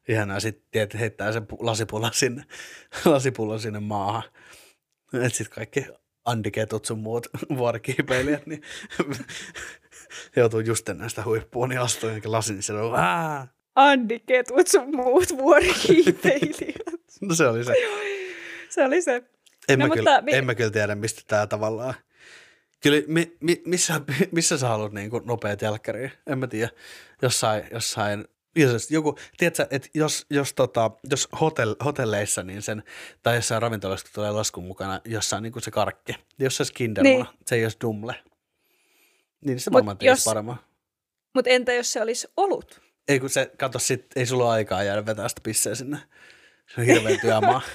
[0.08, 2.44] Ihanaa sitten, että heittää sen pu- lasipullon sinne,
[3.06, 4.24] lasipullon sinne maahan.
[5.14, 5.86] Et sitten kaikki
[6.26, 7.28] andiketut sun muut
[7.58, 8.62] vuorikiipeilijät, niin
[10.36, 12.94] joutuu just ennen sitä huippua, niin astuu jonkin lasin, niin se on!
[13.76, 16.82] Andi Ketut sun muut vuorikiipeilijät.
[17.22, 17.74] No se oli se.
[18.76, 19.24] se oli se.
[19.68, 21.94] En, No, mä, mutta kyllä, mi- en mä kyllä tiedä, mistä tämä tavallaan.
[22.84, 24.02] Kyllä, mi, mi, missä,
[24.32, 26.12] missä sä haluat niin kuin nopeat jälkkäriä?
[26.28, 26.70] En mä tiedä.
[27.22, 32.84] Jossain, jossain jos joku, tiedätkö, että jos, jos, tota, jos hotell, hotelleissa niin sen,
[33.24, 37.24] tai jossain ravintolassa tulee laskun mukana jossain niin kuin se karkki, jos se olisi kindermuna,
[37.32, 37.38] niin.
[37.46, 38.16] se ei olisi dumle,
[39.46, 40.56] niin se varmaan jos- paremmin.
[41.36, 42.82] Mutta entä jos se olisi olut?
[43.08, 45.98] Ei kun se, kato sit, ei sulla ole aikaa jäädä vetää sitä pisseä sinne.
[46.76, 47.62] Se on hirveä työmaa.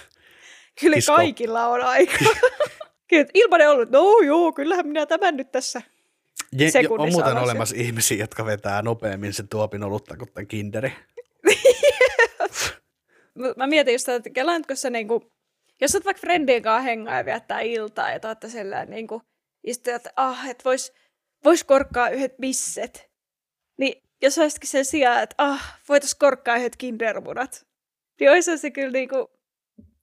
[0.80, 1.14] Kyllä Kisko.
[1.14, 2.18] kaikilla on aika.
[3.08, 5.82] Kyllä, ilmanen ollut, no joo, kyllähän minä tämän nyt tässä.
[6.52, 7.44] Je, jo, on muuten alas jo.
[7.44, 10.92] olemassa ihmisiä, jotka vetää nopeammin sen tuopin olutta kuin tämän kinderi.
[13.56, 15.32] Mä mietin just, että kelaanko se niinku,
[15.80, 19.22] jos oot vaikka friendien kanssa hengaa ja viettää iltaa ja taatte sellainen niinku,
[19.64, 20.92] istuu, että ah, et vois,
[21.44, 23.10] vois korkkaa yhdet bisset.
[23.78, 27.66] Niin jos olisikin sen sijaan, että ah, voitais korkkaa yhdet kindermunat.
[28.20, 29.35] Niin olisi se kyllä niinku,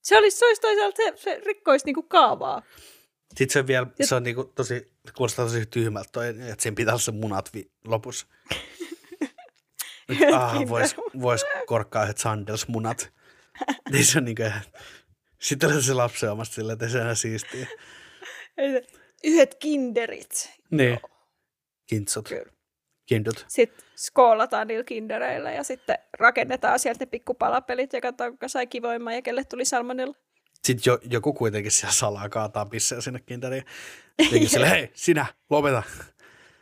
[0.03, 2.61] se olisi, se olisi toisaalta, se, se rikkoisi niinku kaavaa.
[3.35, 7.01] Sitten se vielä, se on niinku tosi, kuulostaa tosi tyhmältä toi, että siinä pitää olla
[7.01, 8.27] se munat vi- lopussa.
[10.07, 13.13] Nyt, ah, vois, vois korkkaa yhdet sandelsmunat.
[13.91, 14.43] niin se on niinku,
[15.41, 17.67] sitten on se lapsen omasta silleen, että se ihan siistiä.
[19.23, 20.49] Yhdet kinderit.
[20.71, 20.99] Niin.
[21.85, 22.29] Kintsut.
[22.29, 22.51] Kyllä.
[23.05, 23.45] Kindut.
[23.47, 29.13] Sitten skoolataan niillä kindereillä ja sitten rakennetaan sieltä ne pikkupalapelit ja katsotaan, kuka sai kivoimman
[29.15, 30.13] ja kelle tuli salmonella.
[30.63, 33.63] Sitten jo, joku kuitenkin siellä salaa kaataa pisseä sinne kinderiin.
[34.23, 35.83] Jotenkin sille, hei, sinä, lopeta.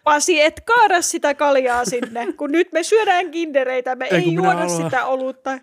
[0.03, 4.53] Pasi, et kaada sitä kaljaa sinne, kun nyt me syödään kindereitä, me Ei, ei, juoda
[4.53, 4.83] haluan.
[4.83, 5.59] sitä olutta.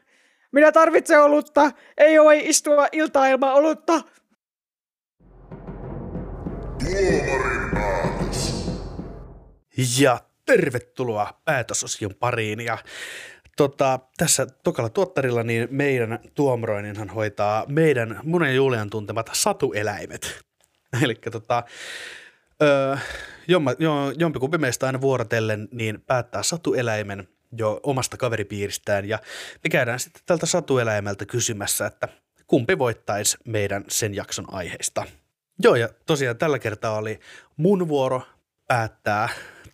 [0.53, 4.01] Minä tarvitsen olutta, ei voi istua iltaa ilman olutta.
[10.01, 12.61] Ja tervetuloa päätösosion pariin.
[12.61, 12.79] Ja
[13.57, 20.45] tota, tässä tokalla tuottarilla niin meidän tuomaroininhan hoitaa meidän mun ja Julian tuntemat satueläimet.
[21.03, 21.63] Eli tota,
[22.63, 22.97] öö,
[23.49, 23.61] jo,
[24.19, 27.29] jompikumpi meistä aina vuorotellen niin päättää satueläimen
[27.59, 29.19] jo omasta kaveripiiristään ja
[29.65, 32.09] me käydään sitten tältä satueläimeltä kysymässä, että
[32.47, 35.07] kumpi voittaisi meidän sen jakson aiheista.
[35.63, 37.21] Joo ja tosiaan tällä kertaa oli
[37.57, 38.23] mun vuoro
[38.69, 39.29] päättää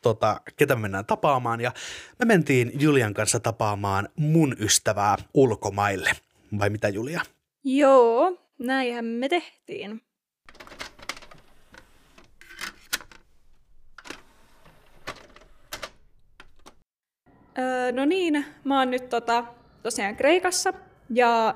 [0.05, 1.73] tota, ketä me mennään tapaamaan ja
[2.19, 6.11] me mentiin Julian kanssa tapaamaan mun ystävää ulkomaille.
[6.59, 7.21] Vai mitä Julia?
[7.65, 10.03] Joo, näinhän me tehtiin.
[17.59, 19.45] Öö, no niin, mä oon nyt tota,
[19.83, 20.73] tosiaan Kreikassa
[21.11, 21.55] ja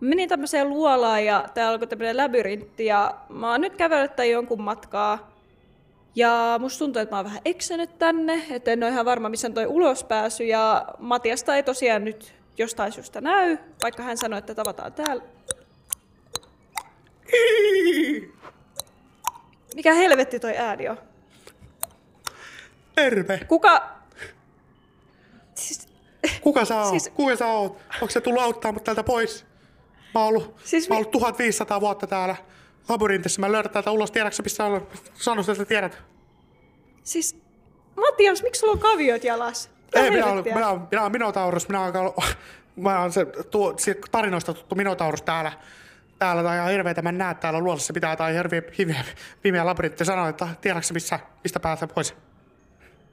[0.00, 5.37] menin tämmöiseen luolaan ja täällä alkoi tämmöinen labyrintti ja mä oon nyt kävellyt jonkun matkaa.
[6.14, 9.48] Ja musta tuntuu, että mä oon vähän eksynyt tänne, että en ole ihan varma, missä
[9.48, 10.44] on toi ulospääsy.
[10.44, 15.22] Ja Matiasta ei tosiaan nyt jostain syystä näy, vaikka hän sanoi, että tavataan täällä.
[19.74, 20.98] Mikä helvetti toi ääni on?
[22.94, 23.40] Terve!
[23.48, 23.88] Kuka...
[25.54, 25.88] Siis,
[26.40, 26.90] Kuka sä oot?
[26.90, 27.78] Siis- Kuka sä oot?
[27.94, 29.46] Onko se tullut auttaa mut täältä pois?
[30.14, 32.36] Mä oon ollut, Siis mä oon ollut 1500 vuotta täällä
[32.88, 33.40] labyrintissa.
[33.40, 34.10] Mä löydän täältä ulos.
[34.10, 34.86] Tiedätkö missä on?
[35.14, 36.02] Sano että tiedät.
[37.02, 37.42] siis...
[37.96, 39.70] Matias, miksi sulla on kaviot jalas?
[39.84, 41.68] Mitä Ei, minä olen, minä olen, minä olen Minotaurus.
[41.68, 41.94] Minä olen,
[42.76, 45.52] mä olen se, tuo, se tarinoista tuttu Minotaurus täällä.
[46.18, 49.04] Täällä tai ihan hirveetä, mä en näe täällä luolassa pitää tai hirveä pimeä,
[49.42, 50.04] pimeä labyrintti.
[50.04, 52.14] Sanoin, että tiedätkö missä, mistä päästä pois?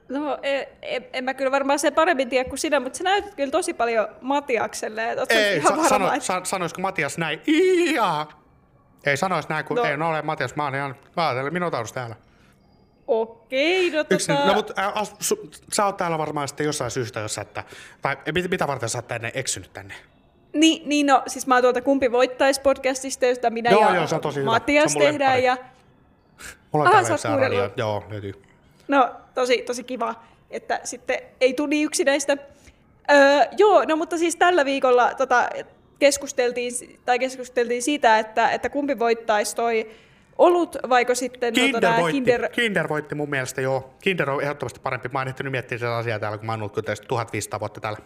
[0.08, 3.34] No, en, en, en mä kyllä varmaan sen paremmin tiedä kuin sinä, mutta sä näytät
[3.34, 5.16] kyllä tosi paljon Matiakselle.
[5.28, 7.40] Ei, ihan sa, varma, sano, että- sa, sanoisiko Matias näin?
[7.48, 8.45] Iiaa!
[9.06, 9.84] Ei sanois näin, kun No.
[9.84, 10.56] ei no ole Matias.
[10.56, 12.16] Mä olen ihan, mä olen Minotaurus täällä.
[13.06, 14.48] Okei, no Yksin, tota...
[14.48, 17.64] no mutta ä, as, su, sä oot täällä varmaan sitten jossain syystä, jos sä, että,
[18.02, 19.94] tai ei, mit- mitä varten sä oot tänne eksynyt tänne?
[20.52, 24.06] Niin, niin no, siis mä oon tuolta Kumpi voittaisi podcastista, josta minä Joo, ja joo,
[24.06, 24.50] se on tosi hyvä.
[24.50, 25.42] Matias Se on tehdään.
[25.42, 25.56] Ja,
[26.72, 27.70] Mulla on Aha, täällä radio.
[27.76, 28.42] Joo, löytyy.
[28.88, 30.14] no, tosi, tosi kiva,
[30.50, 32.36] että sitten ei tule niin yksinäistä.
[33.10, 35.48] Öö, joo, no mutta siis tällä viikolla tota,
[35.98, 39.90] keskusteltiin, tai keskusteltiin siitä, että, että kumpi voittaisi toi
[40.38, 42.12] olut, vaiko sitten no, Kinder, tota, voitti.
[42.12, 42.48] Kinder...
[42.48, 43.94] Kinder voitti mun mielestä, joo.
[44.02, 45.08] Kinder on ehdottomasti parempi.
[45.08, 47.98] Mä en ehtinyt miettiä sitä asiaa täällä, kun mä oon ollut kyllä 1500 vuotta täällä.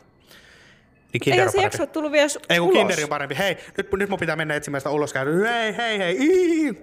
[1.13, 2.79] Niin Kinder Eihän on se jakso tullut vielä Ei kun ulos.
[2.79, 3.39] Kinder on parempi.
[3.39, 5.31] Hei, nyt, nyt mun pitää mennä etsimään sitä ulos käydä.
[5.31, 6.17] Hei, hei, hei.
[6.21, 6.81] Ii.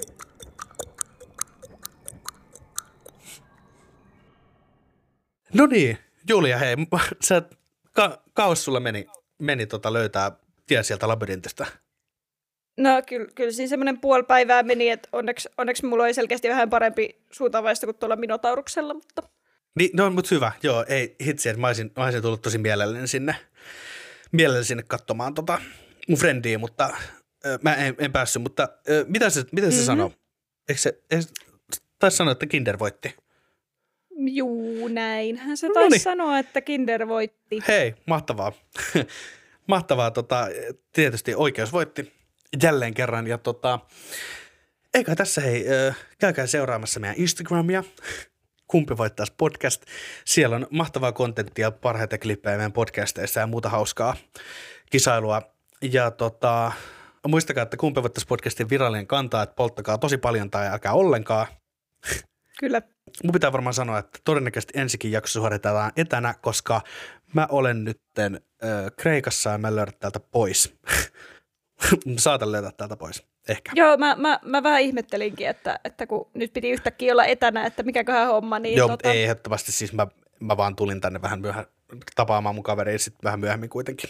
[5.53, 5.97] No niin,
[6.29, 6.75] Julia, hei,
[7.27, 7.41] sä,
[7.91, 9.05] ka, kaos sulla meni,
[9.39, 10.31] meni tota löytää
[10.67, 11.65] tie sieltä labyrintistä.
[12.77, 16.69] No kyllä, kyllä siinä semmoinen puoli päivää meni, että onneksi, onneksi mulla oli selkeästi vähän
[16.69, 19.23] parempi suuntavaista kuin tuolla Minotauruksella, mutta
[19.79, 23.07] Niin, no mutta hyvä, joo, ei hitsi, että mä olisin, mä olisin tullut tosi mielelläni
[23.07, 23.35] sinne,
[24.31, 25.61] mielelläni sinne katsomaan tota
[26.07, 26.89] mun frendiä, mutta
[27.45, 29.85] ö, mä en, en päässyt, mutta ö, mitä se, mitä se Mhm.
[29.85, 30.11] sanoo?
[30.69, 31.23] Eikö se, eikö,
[31.99, 33.15] taisi sanoa, että Kinder voitti?
[34.19, 36.01] juu, näinhän se No taisi niin.
[36.01, 37.59] sanoa, että Kinder voitti.
[37.67, 38.51] Hei, mahtavaa.
[39.67, 40.47] mahtavaa, tota,
[40.93, 42.13] tietysti oikeus voitti
[42.63, 43.27] jälleen kerran.
[43.27, 43.79] Ja tota,
[44.93, 45.65] eikä tässä hei,
[46.19, 47.83] käykää seuraamassa meidän Instagramia,
[48.67, 49.83] kumpi voittaisi podcast.
[50.25, 54.15] Siellä on mahtavaa kontenttia, parhaita klippejä meidän podcasteissa ja muuta hauskaa
[54.89, 55.41] kisailua.
[55.81, 56.71] Ja tota,
[57.27, 61.47] muistakaa, että kumpi voittaisi podcastin virallinen kantaa, että polttakaa tosi paljon tai älkää ollenkaan.
[62.59, 62.81] Kyllä.
[63.23, 66.81] Mun pitää varmaan sanoa, että todennäköisesti ensikin jakso suoritetaan etänä, koska
[67.33, 70.75] mä olen nytten ö, Kreikassa ja mä löydän täältä pois.
[72.17, 73.71] Saatan löytää täältä pois, ehkä.
[73.75, 77.83] Joo, mä, mä, mä vähän ihmettelinkin, että, että kun nyt piti yhtäkkiä olla etänä, että
[77.83, 80.07] mikäköhän homma, niin Joo, tota, mutta ei ehdottomasti, siis mä,
[80.39, 81.65] mä vaan tulin tänne vähän myöhään
[82.15, 84.09] tapaamaan mun kaveria sitten vähän myöhemmin kuitenkin.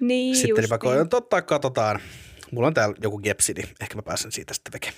[0.00, 2.00] niin sitten niin totta, katsotaan.
[2.50, 4.92] Mulla on täällä joku gepsidi, ehkä mä pääsen siitä sitten veke.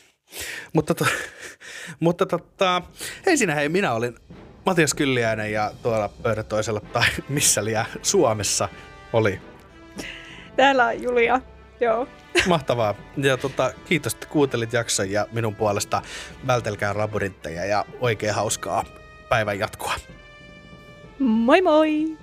[0.72, 1.06] Mutta, to,
[2.00, 2.82] mutta tota,
[3.26, 4.14] ensinnä hei, minä olin
[4.66, 8.68] Matias Kylliäinen ja tuolla pöydän toisella tai missä liian Suomessa
[9.12, 9.40] oli
[10.56, 11.40] Täällä on Julia.
[11.80, 12.08] Joo.
[12.48, 12.94] Mahtavaa.
[13.16, 16.02] Ja tota, kiitos, että kuuntelit jakson ja minun puolesta
[16.46, 18.84] vältelkää labyrintteja ja oikein hauskaa
[19.28, 19.94] päivän jatkoa.
[21.18, 22.21] Moi moi!